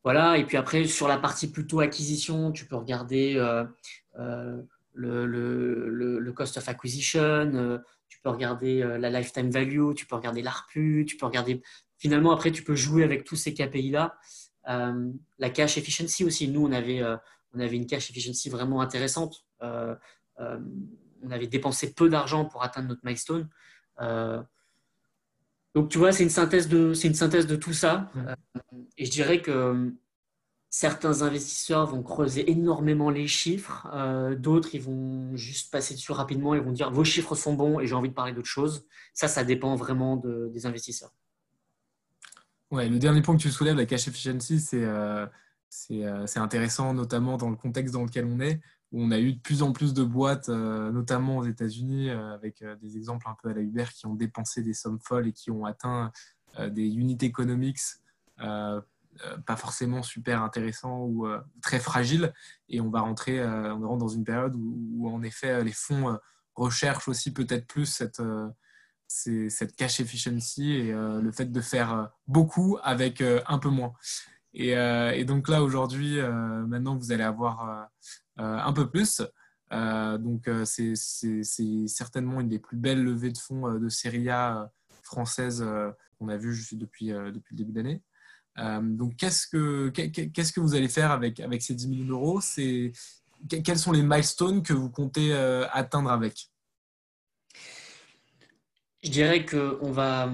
voilà, 0.02 0.38
et 0.38 0.44
puis 0.44 0.56
après, 0.56 0.84
sur 0.84 1.08
la 1.08 1.18
partie 1.18 1.50
plutôt 1.50 1.80
acquisition, 1.80 2.52
tu 2.52 2.66
peux 2.66 2.76
regarder 2.76 3.34
euh, 3.36 4.62
le, 4.94 6.30
cost 6.32 6.56
of 6.56 6.68
acquisition, 6.68 7.80
peux 8.26 8.34
regarder 8.34 8.80
la 8.98 9.10
lifetime 9.10 9.50
value, 9.50 9.94
tu 9.94 10.06
peux 10.06 10.16
regarder 10.16 10.42
l'ARPU, 10.42 11.04
tu 11.06 11.16
peux 11.16 11.26
regarder. 11.26 11.62
Finalement, 11.96 12.32
après, 12.32 12.50
tu 12.50 12.62
peux 12.62 12.74
jouer 12.74 13.04
avec 13.04 13.24
tous 13.24 13.36
ces 13.36 13.54
KPI-là. 13.54 14.16
la 14.66 15.50
cash 15.50 15.78
efficiency 15.78 16.24
aussi. 16.24 16.48
Nous, 16.48 16.66
on 16.66 16.72
avait, 16.72 17.02
on 17.54 17.60
avait 17.60 17.76
une 17.76 17.86
cash 17.86 18.10
efficiency 18.10 18.50
vraiment 18.50 18.80
intéressante. 18.80 19.46
Euh, 20.40 20.58
on 21.22 21.30
avait 21.30 21.46
dépensé 21.46 21.92
peu 21.92 22.08
d'argent 22.08 22.44
pour 22.44 22.62
atteindre 22.62 22.88
notre 22.88 23.04
milestone. 23.04 23.48
Euh, 24.00 24.42
donc, 25.74 25.88
tu 25.88 25.98
vois, 25.98 26.12
c'est 26.12 26.22
une 26.22 26.30
synthèse 26.30 26.68
de, 26.68 26.94
c'est 26.94 27.08
une 27.08 27.14
synthèse 27.14 27.46
de 27.46 27.56
tout 27.56 27.72
ça. 27.72 28.10
Euh, 28.16 28.34
et 28.96 29.06
je 29.06 29.10
dirais 29.10 29.40
que 29.40 29.92
certains 30.78 31.22
investisseurs 31.22 31.86
vont 31.86 32.02
creuser 32.02 32.50
énormément 32.50 33.08
les 33.08 33.26
chiffres, 33.26 33.88
d'autres 34.34 34.74
ils 34.74 34.82
vont 34.82 35.34
juste 35.34 35.72
passer 35.72 35.94
dessus 35.94 36.12
rapidement 36.12 36.52
et 36.52 36.60
vont 36.60 36.70
dire 36.70 36.90
vos 36.90 37.02
chiffres 37.02 37.34
sont 37.34 37.54
bons 37.54 37.80
et 37.80 37.86
j'ai 37.86 37.94
envie 37.94 38.10
de 38.10 38.14
parler 38.14 38.34
d'autre 38.34 38.46
chose. 38.46 38.86
Ça, 39.14 39.26
ça 39.26 39.42
dépend 39.42 39.74
vraiment 39.74 40.16
des 40.16 40.66
investisseurs. 40.66 41.14
Ouais, 42.70 42.90
le 42.90 42.98
dernier 42.98 43.22
point 43.22 43.34
que 43.38 43.40
tu 43.40 43.50
soulèves, 43.50 43.74
la 43.76 43.86
cash 43.86 44.06
efficiency, 44.06 44.60
c'est 44.60 44.86
c'est 45.70 46.38
intéressant, 46.38 46.92
notamment 46.92 47.38
dans 47.38 47.48
le 47.48 47.56
contexte 47.56 47.94
dans 47.94 48.04
lequel 48.04 48.26
on 48.26 48.38
est, 48.40 48.60
où 48.92 49.02
on 49.02 49.10
a 49.12 49.18
eu 49.18 49.32
de 49.32 49.40
plus 49.40 49.62
en 49.62 49.72
plus 49.72 49.94
de 49.94 50.04
boîtes, 50.04 50.50
notamment 50.50 51.38
aux 51.38 51.46
États-Unis, 51.46 52.10
avec 52.10 52.62
des 52.82 52.98
exemples 52.98 53.26
un 53.30 53.36
peu 53.42 53.48
à 53.48 53.54
la 53.54 53.62
Uber, 53.62 53.86
qui 53.94 54.04
ont 54.04 54.14
dépensé 54.14 54.62
des 54.62 54.74
sommes 54.74 55.00
folles 55.00 55.28
et 55.28 55.32
qui 55.32 55.50
ont 55.50 55.64
atteint 55.64 56.12
des 56.68 56.86
unit 56.86 57.16
economics 57.22 57.80
pas 59.46 59.56
forcément 59.56 60.02
super 60.02 60.42
intéressants 60.42 61.04
ou 61.04 61.26
très 61.62 61.78
fragiles. 61.78 62.32
Et 62.68 62.80
on 62.80 62.90
va 62.90 63.00
rentrer, 63.00 63.44
on 63.44 63.86
rentre 63.86 63.98
dans 63.98 64.08
une 64.08 64.24
période 64.24 64.54
où, 64.56 65.08
en 65.08 65.22
effet 65.22 65.62
les 65.64 65.72
fonds 65.72 66.18
recherchent 66.54 67.08
aussi 67.08 67.32
peut-être 67.32 67.66
plus 67.66 67.86
cette, 67.86 68.22
cette 69.08 69.76
cash 69.76 70.00
efficiency 70.00 70.72
et 70.72 70.92
le 70.92 71.30
fait 71.32 71.52
de 71.52 71.60
faire 71.60 72.10
beaucoup 72.26 72.78
avec 72.82 73.22
un 73.22 73.58
peu 73.58 73.68
moins. 73.68 73.92
Et, 74.54 75.24
donc 75.24 75.48
là, 75.48 75.62
aujourd'hui, 75.62 76.18
maintenant, 76.66 76.96
vous 76.96 77.12
allez 77.12 77.24
avoir 77.24 77.88
un 78.38 78.72
peu 78.72 78.88
plus. 78.88 79.22
donc, 79.70 80.48
c'est 80.64 81.86
certainement 81.86 82.40
une 82.40 82.48
des 82.48 82.58
plus 82.58 82.76
belles 82.76 83.02
levées 83.02 83.32
de 83.32 83.38
fonds 83.38 83.78
de 83.78 83.88
série 83.88 84.30
A 84.30 84.70
française 85.02 85.64
qu'on 86.18 86.28
a 86.28 86.36
vu 86.36 86.56
depuis, 86.72 87.08
depuis 87.08 87.54
le 87.54 87.56
début 87.56 87.72
d'année. 87.72 88.02
Donc, 88.58 89.16
qu'est-ce 89.16 89.46
que, 89.46 89.88
qu'est-ce 89.90 90.52
que 90.52 90.60
vous 90.60 90.74
allez 90.74 90.88
faire 90.88 91.10
avec, 91.10 91.40
avec 91.40 91.62
ces 91.62 91.74
10 91.74 91.88
millions 91.88 92.06
d'euros 92.06 92.40
Quels 93.48 93.78
sont 93.78 93.92
les 93.92 94.02
milestones 94.02 94.62
que 94.62 94.72
vous 94.72 94.90
comptez 94.90 95.34
atteindre 95.34 96.10
avec? 96.10 96.50
Je 99.06 99.10
dirais 99.12 99.46
qu'on 99.46 99.92
va, 99.92 100.28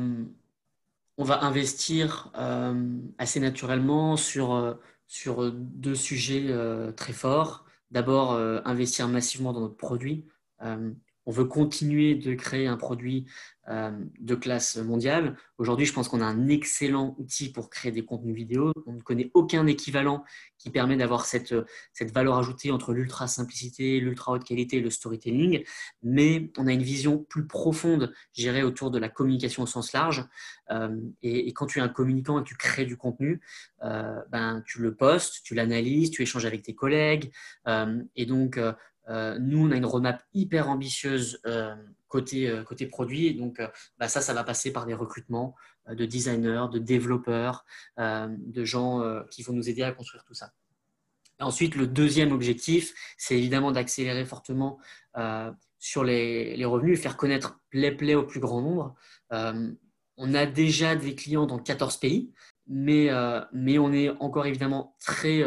on 1.19 1.25
va 1.25 1.45
investir 1.45 2.33
euh, 2.39 2.99
assez 3.19 3.39
naturellement 3.39 4.17
sur, 4.17 4.55
euh, 4.55 4.75
sur 5.07 5.53
deux 5.53 5.95
sujets 5.95 6.47
euh, 6.49 6.91
très 6.91 7.13
forts. 7.13 7.67
D'abord, 7.91 8.33
investir 8.65 9.07
massivement 9.09 9.53
dans 9.53 9.61
notre 9.61 9.77
produit 9.77 10.25
on 11.27 11.31
veut 11.31 11.45
continuer 11.45 12.15
de 12.15 12.35
créer 12.35 12.67
un 12.67 12.77
produit 12.77 13.27
euh, 13.69 13.93
de 14.19 14.35
classe 14.35 14.77
mondiale. 14.77 15.37
Aujourd'hui, 15.57 15.87
je 15.87 15.93
pense 15.93 16.09
qu'on 16.09 16.21
a 16.21 16.25
un 16.25 16.49
excellent 16.49 17.15
outil 17.19 17.53
pour 17.53 17.71
créer 17.71 17.93
des 17.93 18.05
contenus 18.05 18.35
vidéo. 18.35 18.73
On 18.87 18.95
ne 18.95 19.01
connaît 19.01 19.31
aucun 19.35 19.69
équivalent 19.69 20.25
qui 20.59 20.71
permet 20.71 20.97
d'avoir 20.97 21.27
cette, 21.27 21.55
valeur 22.13 22.39
ajoutée 22.39 22.73
entre 22.73 22.93
l'ultra 22.93 23.29
simplicité, 23.29 24.01
l'ultra 24.01 24.33
haute 24.33 24.43
qualité 24.43 24.79
et 24.79 24.81
le 24.81 24.91
storytelling. 24.91 25.63
Mais 26.03 26.51
on 26.59 26.67
a 26.67 26.73
une 26.73 26.83
vision 26.83 27.19
plus 27.19 27.47
profonde, 27.47 28.13
gérée 28.33 28.65
autour 28.65 28.91
de 28.91 28.99
la 28.99 29.09
communication 29.09 29.63
au 29.63 29.67
sens 29.67 29.93
large. 29.93 30.27
Euh, 30.73 30.97
et, 31.23 31.53
quand 31.53 31.67
tu 31.67 31.79
es 31.79 31.83
un 31.83 31.89
communicant 31.89 32.41
et 32.41 32.45
tu 32.45 32.57
crées 32.57 32.85
du 32.85 32.97
contenu, 32.97 33.41
euh, 33.85 34.21
ben, 34.31 34.65
tu 34.67 34.81
le 34.81 34.97
postes, 34.97 35.43
tu 35.45 35.55
l'analyses, 35.55 36.11
tu 36.11 36.23
échanges 36.23 36.47
avec 36.47 36.65
tes 36.65 36.75
collègues. 36.75 37.31
et 38.17 38.27
donc, 38.27 38.59
euh, 39.09 39.39
nous, 39.39 39.67
on 39.67 39.71
a 39.71 39.77
une 39.77 39.87
roadmap 39.87 40.23
hyper 40.33 40.69
ambitieuse 40.69 41.41
euh, 41.47 41.75
côté, 42.09 42.49
euh, 42.49 42.63
côté 42.63 42.87
produit. 42.87 43.35
Donc, 43.35 43.61
bah, 43.99 44.09
ça, 44.09 44.21
ça 44.21 44.35
va 44.35 44.45
passer 44.45 44.73
par 44.73 44.87
des 44.87 44.95
recrutements 44.95 45.55
de 45.89 46.05
designers, 46.05 46.67
de 46.73 46.79
développeurs, 46.79 47.65
de 47.99 48.65
gens 48.65 49.03
qui 49.31 49.43
vont 49.43 49.53
nous 49.53 49.69
aider 49.69 49.83
à 49.83 49.91
construire 49.91 50.23
tout 50.25 50.35
ça. 50.35 50.53
Ensuite, 51.41 51.75
le 51.75 51.89
deuxième 51.89 52.31
objectif, 52.31 52.95
c'est 53.17 53.37
évidemment 53.37 53.73
d'accélérer 53.73 54.25
fortement 54.25 54.79
sur 55.81 56.05
les, 56.05 56.57
les, 56.57 56.65
revenus 56.65 56.97
et 56.97 57.03
faire 57.03 57.17
connaître 57.17 57.59
PlayPlay 57.71 58.15
au 58.15 58.23
plus 58.23 58.39
grand 58.39 58.63
nombre. 58.63 58.95
on 59.31 60.35
a 60.35 60.47
déjà 60.47 60.95
des 60.95 61.17
clients 61.17 61.47
dans 61.47 61.59
14 61.59 61.97
pays, 61.97 62.31
mais, 62.67 63.11
mais 63.53 63.79
on 63.79 63.93
est 63.93 64.11
encore 64.21 64.47
évidemment 64.47 64.97
très 65.05 65.43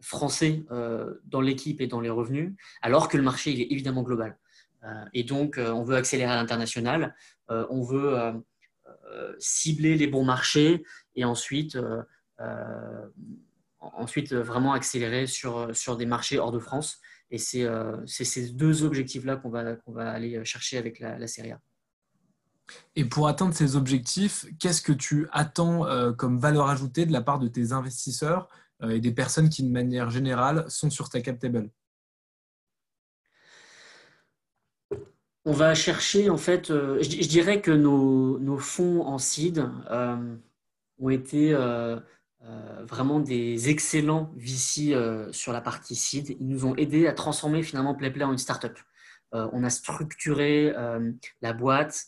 français 0.00 0.64
euh, 0.70 1.14
dans 1.24 1.40
l'équipe 1.40 1.80
et 1.80 1.86
dans 1.86 2.00
les 2.00 2.10
revenus, 2.10 2.54
alors 2.82 3.08
que 3.08 3.16
le 3.16 3.22
marché 3.22 3.50
est 3.52 3.72
évidemment 3.72 4.02
global. 4.02 4.38
Euh, 4.84 5.04
et 5.12 5.24
donc, 5.24 5.58
euh, 5.58 5.70
on 5.72 5.82
veut 5.82 5.96
accélérer 5.96 6.30
à 6.30 6.36
l'international, 6.36 7.14
on 7.48 7.82
veut 7.82 8.14
cibler 9.38 9.96
les 9.96 10.06
bons 10.06 10.24
marchés 10.24 10.82
et 11.14 11.24
ensuite, 11.24 11.78
vraiment 14.32 14.74
accélérer 14.74 15.26
sur, 15.26 15.96
des 15.96 16.04
marchés 16.04 16.38
hors 16.38 16.52
de 16.52 16.58
France. 16.58 17.00
Et 17.30 17.38
c'est 17.38 17.66
ces 18.06 18.50
deux 18.50 18.84
objectifs-là 18.84 19.36
qu'on 19.36 19.48
va, 19.48 19.76
qu'on 19.76 19.92
va 19.92 20.10
aller 20.10 20.44
chercher 20.44 20.76
avec 20.76 20.98
la, 20.98 21.18
la 21.18 21.26
série 21.26 21.52
A. 21.52 21.60
Et 22.96 23.04
pour 23.04 23.28
atteindre 23.28 23.54
ces 23.54 23.76
objectifs, 23.76 24.46
qu'est-ce 24.58 24.82
que 24.82 24.92
tu 24.92 25.28
attends 25.32 25.86
comme 26.16 26.38
valeur 26.38 26.68
ajoutée 26.68 27.06
de 27.06 27.12
la 27.12 27.22
part 27.22 27.38
de 27.38 27.48
tes 27.48 27.72
investisseurs 27.72 28.48
euh, 28.82 28.90
et 28.90 29.00
des 29.00 29.12
personnes 29.12 29.48
qui, 29.48 29.62
de 29.62 29.70
manière 29.70 30.10
générale, 30.10 30.64
sont 30.68 30.90
sur 30.90 31.08
ta 31.08 31.20
cap 31.20 31.38
table? 31.38 31.70
On 35.44 35.52
va 35.52 35.74
chercher, 35.74 36.30
en 36.30 36.36
fait, 36.36 36.70
euh, 36.70 37.02
je, 37.02 37.26
dirais 37.26 37.60
que 37.60 37.70
nos, 37.70 38.58
fonds 38.58 39.02
en 39.02 39.18
seed 39.18 39.64
euh, 39.90 40.36
ont 40.98 41.10
été 41.10 41.56
vraiment 42.86 43.20
des 43.20 43.68
excellents 43.68 44.32
VC 44.36 44.94
sur 45.32 45.52
la 45.52 45.60
partie 45.60 45.96
seed. 45.96 46.36
Ils 46.38 46.46
nous 46.46 46.66
ont 46.66 46.76
aidés 46.76 47.06
à 47.06 47.12
transformer 47.12 47.62
finalement 47.62 47.94
PlayPlay 47.94 48.24
en 48.24 48.32
une 48.32 48.38
startup. 48.38 48.78
on 49.32 49.64
a 49.64 49.70
structuré 49.70 50.72
la 51.42 51.52
boîte 51.52 52.06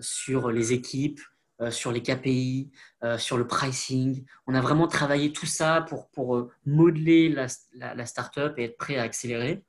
sur 0.00 0.50
les 0.50 0.72
équipes, 0.72 1.20
euh, 1.62 1.70
sur 1.70 1.90
les 1.90 2.02
KPI, 2.02 2.70
euh, 3.02 3.16
sur 3.16 3.38
le 3.38 3.46
pricing. 3.46 4.26
On 4.46 4.54
a 4.54 4.60
vraiment 4.60 4.88
travaillé 4.88 5.32
tout 5.32 5.46
ça 5.46 5.86
pour, 5.88 6.10
pour 6.10 6.36
euh, 6.36 6.50
modeler 6.66 7.30
la, 7.30 7.46
la, 7.94 8.04
startup 8.04 8.52
et 8.58 8.64
être 8.64 8.76
prêt 8.76 8.98
à 8.98 9.02
accélérer. 9.02 9.64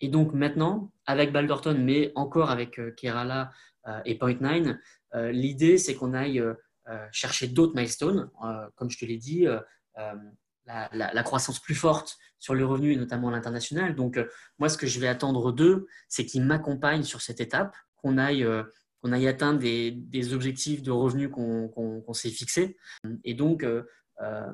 et 0.00 0.08
donc 0.08 0.32
maintenant, 0.32 0.90
avec 1.04 1.32
Balderton, 1.32 1.76
mais 1.78 2.12
encore 2.14 2.50
avec 2.50 2.80
Kerala 2.96 3.50
et 4.06 4.14
Point9, 4.14 4.78
l'idée 5.32 5.76
c'est 5.76 5.94
qu'on 5.94 6.14
aille 6.14 6.42
chercher 7.12 7.48
d'autres 7.48 7.74
milestones. 7.74 8.30
comme 8.76 8.88
je 8.88 8.98
te 8.98 9.04
l'ai 9.04 9.18
dit, 9.18 9.46
la, 10.66 11.22
croissance 11.22 11.58
plus 11.58 11.74
forte 11.74 12.16
sur 12.38 12.54
le 12.54 12.64
revenu, 12.64 12.96
notamment 12.96 13.28
à 13.28 13.32
l'international. 13.32 13.94
Donc, 13.94 14.18
moi, 14.58 14.70
ce 14.70 14.78
que 14.78 14.86
je 14.86 14.98
vais 15.00 15.08
attendre 15.08 15.52
d'eux, 15.52 15.86
c'est 16.08 16.24
qu'ils 16.24 16.44
m'accompagnent 16.44 17.02
sur 17.02 17.20
cette 17.20 17.40
étape, 17.40 17.76
qu'on 18.00 18.18
aille 18.18 18.46
qu'on 19.02 19.12
aille 19.12 19.28
atteindre 19.28 19.60
des, 19.60 20.34
objectifs 20.34 20.82
de 20.82 20.90
revenus 20.90 21.30
qu'on 21.30 22.12
s'est 22.12 22.30
fixés. 22.30 22.76
Et 23.24 23.34
donc, 23.34 23.62
euh, 23.62 23.82
euh, 24.20 24.52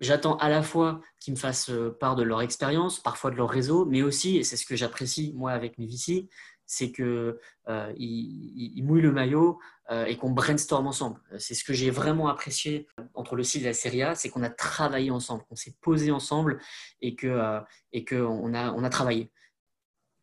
j'attends 0.00 0.36
à 0.36 0.48
la 0.48 0.62
fois 0.62 1.00
qu'ils 1.20 1.34
me 1.34 1.38
fassent 1.38 1.70
part 1.98 2.16
de 2.16 2.22
leur 2.22 2.42
expérience, 2.42 3.00
parfois 3.00 3.30
de 3.30 3.36
leur 3.36 3.48
réseau, 3.48 3.86
mais 3.86 4.02
aussi, 4.02 4.36
et 4.36 4.44
c'est 4.44 4.56
ce 4.56 4.66
que 4.66 4.76
j'apprécie 4.76 5.32
moi 5.34 5.52
avec 5.52 5.78
mes 5.78 5.86
VC, 5.86 6.28
c'est 6.68 6.90
qu'ils 6.90 7.36
euh, 7.68 7.92
ils 7.96 8.82
mouillent 8.84 9.02
le 9.02 9.12
maillot 9.12 9.58
et 10.08 10.16
qu'on 10.16 10.30
brainstorm 10.30 10.88
ensemble. 10.88 11.20
C'est 11.38 11.54
ce 11.54 11.62
que 11.62 11.72
j'ai 11.72 11.90
vraiment 11.90 12.26
apprécié 12.26 12.88
entre 13.14 13.36
le 13.36 13.44
site 13.44 13.62
et 13.62 13.66
la 13.66 13.72
série 13.72 14.02
A, 14.02 14.16
c'est 14.16 14.30
qu'on 14.30 14.42
a 14.42 14.50
travaillé 14.50 15.12
ensemble, 15.12 15.44
qu'on 15.48 15.54
s'est 15.54 15.76
posé 15.80 16.10
ensemble 16.10 16.58
et 17.00 17.14
qu'on 17.14 17.62
que 18.04 18.16
on 18.16 18.52
a, 18.52 18.72
on 18.72 18.82
a 18.82 18.90
travaillé. 18.90 19.30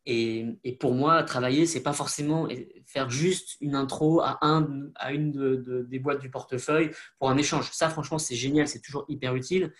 Et, 0.06 0.76
pour 0.80 0.94
moi, 0.94 1.22
travailler, 1.22 1.64
c'est 1.64 1.82
pas 1.82 1.94
forcément 1.94 2.46
faire 2.86 3.08
juste 3.08 3.56
une 3.60 3.74
intro 3.74 4.20
à, 4.20 4.38
un, 4.42 4.90
à 4.96 5.12
une 5.12 5.62
des 5.88 5.98
boîtes 5.98 6.20
du 6.20 6.30
portefeuille 6.30 6.90
pour 7.18 7.30
un 7.30 7.36
échange. 7.38 7.70
Ça, 7.72 7.88
franchement, 7.88 8.18
c'est 8.18 8.34
génial, 8.34 8.68
c'est 8.68 8.80
toujours 8.80 9.06
hyper 9.08 9.34
utile. 9.34 9.72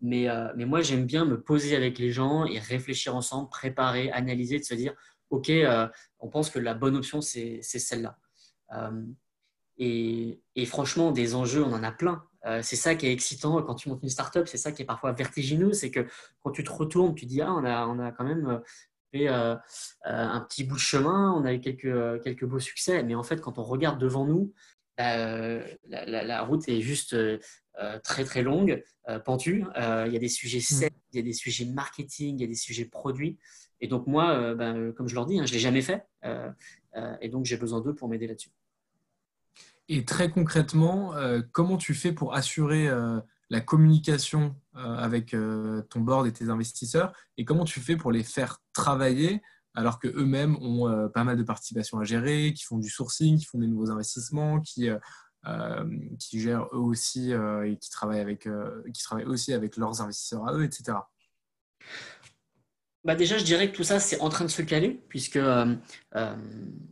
Mais, 0.00 0.28
euh, 0.28 0.48
mais 0.56 0.64
moi, 0.64 0.82
j'aime 0.82 1.06
bien 1.06 1.24
me 1.24 1.40
poser 1.40 1.74
avec 1.76 1.98
les 1.98 2.10
gens 2.10 2.44
et 2.44 2.58
réfléchir 2.58 3.14
ensemble, 3.16 3.48
préparer, 3.48 4.10
analyser, 4.10 4.58
de 4.58 4.64
se 4.64 4.74
dire, 4.74 4.94
OK, 5.30 5.50
euh, 5.50 5.88
on 6.20 6.28
pense 6.28 6.50
que 6.50 6.58
la 6.58 6.74
bonne 6.74 6.96
option, 6.96 7.20
c'est 7.20 7.62
celle-là. 7.62 8.16
Euh, 8.74 9.02
et, 9.76 10.40
et, 10.56 10.66
franchement, 10.66 11.12
des 11.12 11.34
enjeux, 11.34 11.62
on 11.64 11.72
en 11.72 11.82
a 11.82 11.92
plein. 11.92 12.24
c'est 12.62 12.76
ça 12.76 12.94
qui 12.94 13.06
est 13.06 13.12
excitant 13.12 13.62
quand 13.62 13.74
tu 13.74 13.88
montes 13.88 14.02
une 14.02 14.08
startup, 14.08 14.48
c'est 14.48 14.56
ça 14.56 14.72
qui 14.72 14.82
est 14.82 14.86
parfois 14.86 15.12
vertigineux, 15.12 15.72
c'est 15.72 15.90
que 15.90 16.06
quand 16.40 16.50
tu 16.50 16.64
te 16.64 16.70
retournes, 16.70 17.14
tu 17.14 17.26
dis, 17.26 17.42
ah, 17.42 17.52
on 17.52 17.64
a, 17.64 17.86
on 17.86 17.98
a 17.98 18.10
quand 18.10 18.24
même 18.24 18.60
fait 19.10 19.28
euh, 19.28 19.54
euh, 19.54 19.56
un 20.04 20.40
petit 20.40 20.64
bout 20.64 20.76
de 20.76 20.80
chemin, 20.80 21.32
on 21.32 21.44
a 21.44 21.52
eu 21.52 21.60
quelques, 21.60 21.84
euh, 21.86 22.18
quelques 22.18 22.44
beaux 22.44 22.60
succès, 22.60 23.02
mais 23.02 23.14
en 23.14 23.22
fait, 23.22 23.40
quand 23.40 23.58
on 23.58 23.64
regarde 23.64 24.00
devant 24.00 24.24
nous, 24.24 24.52
bah, 24.96 25.16
la, 25.86 26.42
route 26.42 26.68
est 26.68 26.80
juste 26.80 27.16
très 28.02 28.24
très 28.24 28.42
longue, 28.42 28.82
pentue. 29.24 29.64
il 29.76 30.12
y 30.12 30.16
a 30.16 30.18
des 30.18 30.28
sujets 30.28 30.58
mmh. 30.58 30.60
sales, 30.60 30.90
il 31.12 31.16
y 31.18 31.20
a 31.20 31.22
des 31.22 31.32
sujets 31.32 31.66
marketing, 31.66 32.36
il 32.36 32.40
y 32.40 32.44
a 32.44 32.48
des 32.48 32.56
sujets 32.56 32.84
produits. 32.84 33.38
Et 33.80 33.86
donc 33.86 34.08
moi, 34.08 34.56
bah, 34.56 34.74
comme 34.96 35.06
je 35.06 35.14
leur 35.14 35.26
dis, 35.26 35.38
hein, 35.38 35.46
je 35.46 35.52
ne 35.52 35.54
l'ai 35.54 35.60
jamais 35.60 35.82
fait. 35.82 36.04
et 37.20 37.28
donc 37.28 37.44
j'ai 37.44 37.56
besoin 37.56 37.80
d'eux 37.80 37.94
pour 37.94 38.08
m'aider 38.08 38.26
là-dessus. 38.26 38.50
Et 39.88 40.04
très 40.04 40.30
concrètement, 40.30 41.14
comment 41.52 41.76
tu 41.76 41.94
fais 41.94 42.10
pour 42.10 42.34
assurer 42.34 42.88
la 43.50 43.60
communication 43.60 44.54
avec 44.74 45.34
ton 45.88 46.00
board 46.00 46.26
et 46.26 46.32
tes 46.32 46.50
investisseurs 46.50 47.12
et 47.36 47.44
comment 47.44 47.64
tu 47.64 47.80
fais 47.80 47.96
pour 47.96 48.12
les 48.12 48.22
faire 48.22 48.58
travailler 48.72 49.42
alors 49.74 49.98
qu'eux-mêmes 50.00 50.56
ont 50.56 51.08
pas 51.08 51.24
mal 51.24 51.36
de 51.36 51.42
participation 51.42 51.98
à 51.98 52.04
gérer, 52.04 52.52
qui 52.52 52.64
font 52.64 52.78
du 52.78 52.90
sourcing, 52.90 53.38
qui 53.38 53.44
font 53.44 53.58
des 53.58 53.66
nouveaux 53.66 53.90
investissements, 53.90 54.60
qui, 54.60 54.90
qui 56.18 56.40
gèrent 56.40 56.66
eux 56.72 56.78
aussi 56.78 57.32
et 57.32 57.78
qui 57.80 57.90
travaillent, 57.90 58.20
avec, 58.20 58.48
qui 58.92 59.02
travaillent 59.02 59.26
aussi 59.26 59.52
avec 59.52 59.76
leurs 59.76 60.00
investisseurs 60.02 60.46
à 60.46 60.54
eux, 60.54 60.64
etc. 60.64 60.98
Bah 63.08 63.14
déjà, 63.14 63.38
je 63.38 63.44
dirais 63.44 63.70
que 63.70 63.74
tout 63.74 63.84
ça, 63.84 64.00
c'est 64.00 64.20
en 64.20 64.28
train 64.28 64.44
de 64.44 64.50
se 64.50 64.60
caler, 64.60 65.00
puisque 65.08 65.36
euh, 65.36 65.74
euh, 66.14 66.36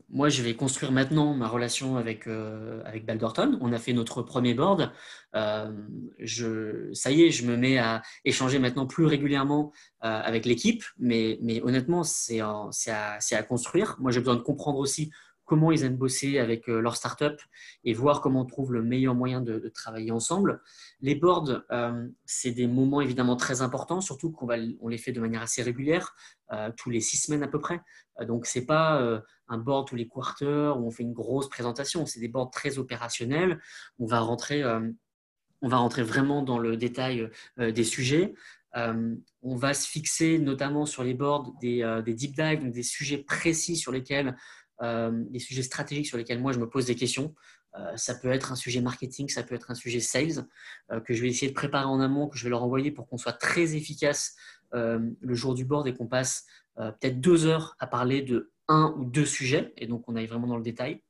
moi, 0.09 0.31
je 0.31 0.42
vais 0.42 0.55
construire 0.55 0.90
maintenant 0.90 1.35
ma 1.35 1.46
relation 1.46 1.98
avec, 1.98 2.26
euh, 2.26 2.81
avec 2.87 3.05
Baldorton. 3.05 3.59
On 3.61 3.70
a 3.74 3.79
fait 3.79 3.92
notre 3.92 4.22
premier 4.22 4.55
board. 4.55 4.90
je, 5.35 6.88
ça 6.94 7.11
y 7.11 7.24
est, 7.24 7.31
je 7.31 7.44
me 7.44 7.59
mets 7.59 7.76
à 7.76 8.00
échanger 8.24 8.59
maintenant 8.59 8.87
plus 8.87 9.05
régulièrement 9.05 9.72
avec 10.00 10.46
l'équipe, 10.46 10.85
mais, 10.98 11.38
mais 11.42 11.61
honnêtement, 11.62 12.02
c'est 12.02 12.40
à, 12.40 12.70
à, 12.88 13.42
construire. 13.42 13.96
Moi, 13.98 14.11
j'ai 14.11 14.20
besoin 14.20 14.37
de 14.37 14.40
comprendre 14.40 14.79
aussi 14.79 15.11
comment 15.46 15.70
ils 15.70 15.85
aiment 15.85 15.96
bosser 15.96 16.38
avec 16.38 16.68
euh, 16.68 16.80
leur 16.80 16.96
startup 16.96 17.40
et 17.85 17.94
voir 17.94 18.20
comment 18.20 18.42
on 18.42 18.44
trouve 18.44 18.72
le 18.72 18.82
meilleur 18.82 19.14
moyen 19.14 19.40
de, 19.40 19.70
travailler 19.74 20.11
ensemble. 20.11 20.61
Les 21.00 21.14
boards, 21.14 21.62
euh, 21.70 22.09
c'est 22.24 22.50
des 22.50 22.66
moments 22.66 23.00
évidemment 23.00 23.37
très 23.37 23.62
importants, 23.62 24.00
surtout 24.00 24.32
qu'on 24.32 24.48
on 24.80 24.88
les 24.88 24.98
fait 24.98 25.12
de 25.12 25.20
manière 25.20 25.42
assez 25.42 25.62
régulière, 25.62 26.14
euh, 26.52 26.70
tous 26.76 26.90
les 26.90 27.00
six 27.00 27.16
semaines 27.16 27.42
à 27.42 27.48
peu 27.48 27.61
près. 27.61 27.80
donc, 28.26 28.46
ce 28.46 28.59
n'est 28.59 28.66
pas 28.66 29.22
un 29.48 29.59
board 29.59 29.87
tous 29.87 29.96
les 29.96 30.09
quarters 30.09 30.78
où 30.78 30.87
on 30.87 30.90
fait 30.90 31.04
une 31.04 31.12
grosse 31.12 31.48
présentation, 31.48 32.06
c'est 32.06 32.20
des 32.20 32.28
boards 32.28 32.50
très 32.50 32.78
opérationnels. 32.78 33.61
On 33.98 34.06
va 34.06 34.20
rentrer, 34.20 34.64
on 34.64 35.68
va 35.68 35.76
rentrer 35.76 36.02
vraiment 36.02 36.42
dans 36.42 36.59
le 36.59 36.76
détail 36.76 37.30
des 37.59 37.85
sujets. 37.85 38.35
on 38.74 39.56
va 39.56 39.74
se 39.74 39.87
fixer 39.87 40.38
notamment 40.38 40.87
sur 40.87 41.04
les 41.04 41.14
boards 41.14 41.52
des, 41.61 42.02
deep 42.06 42.35
dives, 42.35 42.70
des 42.70 42.82
sujets 42.82 43.18
précis 43.18 43.76
sur 43.76 43.92
lesquels 43.92 44.35
des 44.82 45.38
sujets 45.38 45.62
stratégiques 45.62 46.06
sur 46.06 46.18
lesquels 46.18 46.40
moi 46.40 46.52
je 46.52 46.58
me 46.58 46.68
pose 46.68 46.86
des 46.86 46.94
questions. 46.94 47.34
Euh, 47.78 47.96
ça 47.96 48.14
peut 48.14 48.28
être 48.28 48.52
un 48.52 48.56
sujet 48.56 48.80
marketing, 48.80 49.28
ça 49.28 49.42
peut 49.42 49.54
être 49.54 49.70
un 49.70 49.74
sujet 49.74 50.00
sales 50.00 50.46
euh, 50.90 51.00
que 51.00 51.14
je 51.14 51.22
vais 51.22 51.28
essayer 51.28 51.48
de 51.48 51.54
préparer 51.54 51.84
en 51.84 52.00
amont, 52.00 52.28
que 52.28 52.38
je 52.38 52.44
vais 52.44 52.50
leur 52.50 52.62
envoyer 52.62 52.90
pour 52.90 53.06
qu'on 53.08 53.18
soit 53.18 53.32
très 53.32 53.76
efficace 53.76 54.36
le 54.72 55.34
jour 55.34 55.54
du 55.54 55.64
board 55.64 55.86
et 55.86 55.94
qu'on 55.94 56.08
passe 56.08 56.44
peut-être 56.76 57.18
deux 57.18 57.46
heures 57.46 57.76
à 57.78 57.86
parler 57.86 58.20
de 58.20 58.52
un 58.68 58.94
ou 58.98 59.06
deux 59.06 59.24
sujets 59.24 59.72
et 59.78 59.86
donc 59.86 60.06
on 60.06 60.16
aille 60.16 60.26
vraiment 60.26 60.48
dans 60.48 60.58
le 60.58 60.62
détail. 60.62 61.02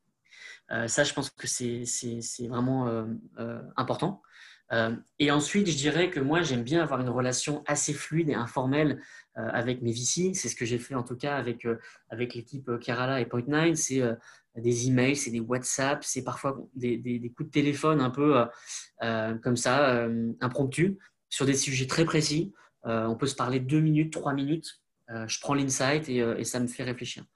ça, 0.68 1.02
je 1.02 1.12
pense 1.12 1.30
que 1.30 1.48
c'est 1.48 2.46
vraiment 2.46 3.08
important. 3.76 4.22
Et 5.18 5.30
ensuite, 5.30 5.68
je 5.68 5.76
dirais 5.76 6.10
que 6.10 6.18
moi, 6.18 6.42
j'aime 6.42 6.62
bien 6.64 6.82
avoir 6.82 7.00
une 7.00 7.08
relation 7.08 7.62
assez 7.66 7.92
fluide 7.92 8.28
et 8.28 8.34
informelle 8.34 9.00
euh, 9.38 9.48
avec 9.52 9.82
mes 9.82 9.92
VC. 9.92 10.32
C'est 10.34 10.48
ce 10.48 10.56
que 10.56 10.64
j'ai 10.64 10.78
fait 10.78 10.94
en 10.94 11.02
tout 11.02 11.16
cas 11.16 11.36
avec, 11.36 11.66
euh, 11.66 11.78
avec 12.08 12.34
l'équipe 12.34 12.68
euh, 12.70 12.78
Kerala 12.78 13.20
et 13.20 13.26
Point9. 13.26 13.74
C'est 13.74 14.02
des 14.56 14.86
emails, 14.86 15.14
c'est 15.14 15.30
des 15.30 15.40
WhatsApp, 15.40 16.02
c'est 16.02 16.24
parfois 16.24 16.58
des, 16.74 16.96
des, 16.96 17.30
coups 17.30 17.48
de 17.48 17.52
téléphone 17.52 18.00
un 18.00 18.08
peu 18.08 18.42
comme 19.42 19.56
ça, 19.58 20.08
impromptus, 20.40 20.94
sur 21.28 21.44
des 21.44 21.52
sujets 21.52 21.86
très 21.86 22.06
précis. 22.06 22.54
on 22.84 23.16
peut 23.16 23.26
se 23.26 23.34
parler 23.34 23.60
deux 23.60 23.80
minutes, 23.80 24.14
trois 24.14 24.32
minutes. 24.32 24.80
je 25.10 25.40
prends 25.40 25.52
l'insight 25.52 26.08
et, 26.08 26.20
et, 26.20 26.44
ça 26.44 26.58
me 26.58 26.68
fait 26.68 26.84
réfléchir. 26.84 27.26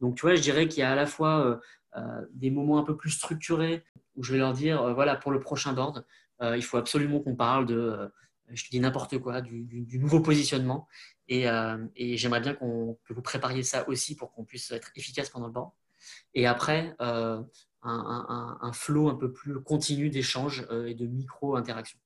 Donc, 0.00 0.16
tu 0.16 0.22
vois, 0.22 0.34
je 0.34 0.40
dirais 0.40 0.68
qu'il 0.68 0.80
y 0.80 0.82
a 0.82 0.92
à 0.92 0.94
la 0.94 1.04
fois 1.04 1.60
des 2.32 2.50
moments 2.50 2.78
un 2.78 2.84
peu 2.84 2.96
plus 2.96 3.10
structurés 3.10 3.84
où 4.16 4.22
je 4.22 4.32
vais 4.32 4.38
leur 4.38 4.54
dire, 4.54 4.94
voilà, 4.94 5.16
pour 5.16 5.32
le 5.32 5.40
prochain 5.40 5.74
board, 5.74 6.06
il 6.42 6.62
faut 6.62 6.76
absolument 6.76 7.20
qu'on 7.20 7.36
parle 7.36 7.66
de 7.66 8.10
je 8.52 8.64
te 8.64 8.70
dis 8.70 8.80
n'importe 8.80 9.18
quoi, 9.18 9.40
du, 9.40 9.86
nouveau 9.98 10.20
positionnement. 10.20 10.88
Euh, 11.30 11.86
et, 11.96 12.16
j'aimerais 12.16 12.40
bien 12.40 12.54
que 12.54 13.12
vous 13.12 13.22
prépariez 13.22 13.62
ça 13.62 13.88
aussi 13.88 14.16
pour 14.16 14.32
qu'on 14.32 14.44
puisse 14.44 14.70
être 14.70 14.90
efficace 14.96 15.30
pendant 15.30 15.46
le 15.46 15.52
banc. 15.52 15.74
Et 16.34 16.46
après, 16.46 16.94
euh, 17.00 17.40
un, 17.82 18.58
un, 18.60 18.72
flow 18.72 19.08
un 19.08 19.14
peu 19.14 19.32
plus 19.32 19.60
continu 19.62 20.10
d'échanges 20.10 20.66
euh, 20.70 20.86
et 20.86 20.94
de 20.94 21.06
micro-interactions. 21.06 21.98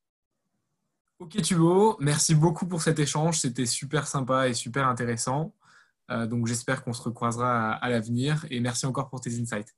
Ok 1.21 1.41
Thibaut, 1.41 1.97
merci 2.01 2.35
beaucoup 2.35 2.67
pour 2.67 2.83
cet 2.83 2.99
échange. 2.99 3.39
C'était 3.39 3.67
super 3.67 4.07
sympa 4.07 4.49
et 4.49 4.55
super 4.55 4.89
intéressant. 4.89 5.55
donc 6.09 6.49
j'espère 6.49 6.83
qu'on 6.83 6.93
se 6.93 7.03
recroisera 7.03 7.73
à 7.73 7.89
l'avenir. 7.89 8.45
Et 8.51 8.61
merci 8.61 8.85
encore 8.85 9.09
pour 9.09 9.21
tes 9.21 9.41
insights. 9.41 9.75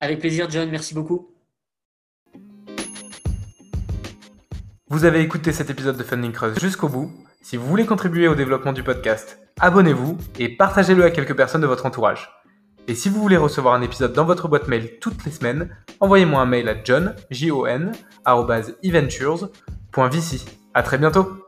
Avec 0.00 0.18
plaisir, 0.18 0.50
John. 0.50 0.70
Merci 0.70 0.94
beaucoup. 0.94 1.41
Vous 4.92 5.06
avez 5.06 5.22
écouté 5.22 5.52
cet 5.52 5.70
épisode 5.70 5.96
de 5.96 6.02
Funding 6.02 6.32
Cross 6.32 6.60
jusqu'au 6.60 6.86
bout. 6.86 7.10
Si 7.40 7.56
vous 7.56 7.66
voulez 7.66 7.86
contribuer 7.86 8.28
au 8.28 8.34
développement 8.34 8.74
du 8.74 8.82
podcast, 8.82 9.38
abonnez-vous 9.58 10.18
et 10.38 10.54
partagez-le 10.54 11.02
à 11.02 11.10
quelques 11.10 11.34
personnes 11.34 11.62
de 11.62 11.66
votre 11.66 11.86
entourage. 11.86 12.28
Et 12.88 12.94
si 12.94 13.08
vous 13.08 13.18
voulez 13.18 13.38
recevoir 13.38 13.72
un 13.72 13.80
épisode 13.80 14.12
dans 14.12 14.26
votre 14.26 14.48
boîte 14.48 14.68
mail 14.68 14.98
toutes 15.00 15.24
les 15.24 15.30
semaines, 15.30 15.74
envoyez-moi 16.00 16.42
un 16.42 16.44
mail 16.44 16.68
à 16.68 16.74
john, 16.84 17.16
j 17.30 17.48
-O 17.48 17.66
-N, 17.66 17.94
À 20.74 20.82
très 20.82 20.98
bientôt 20.98 21.41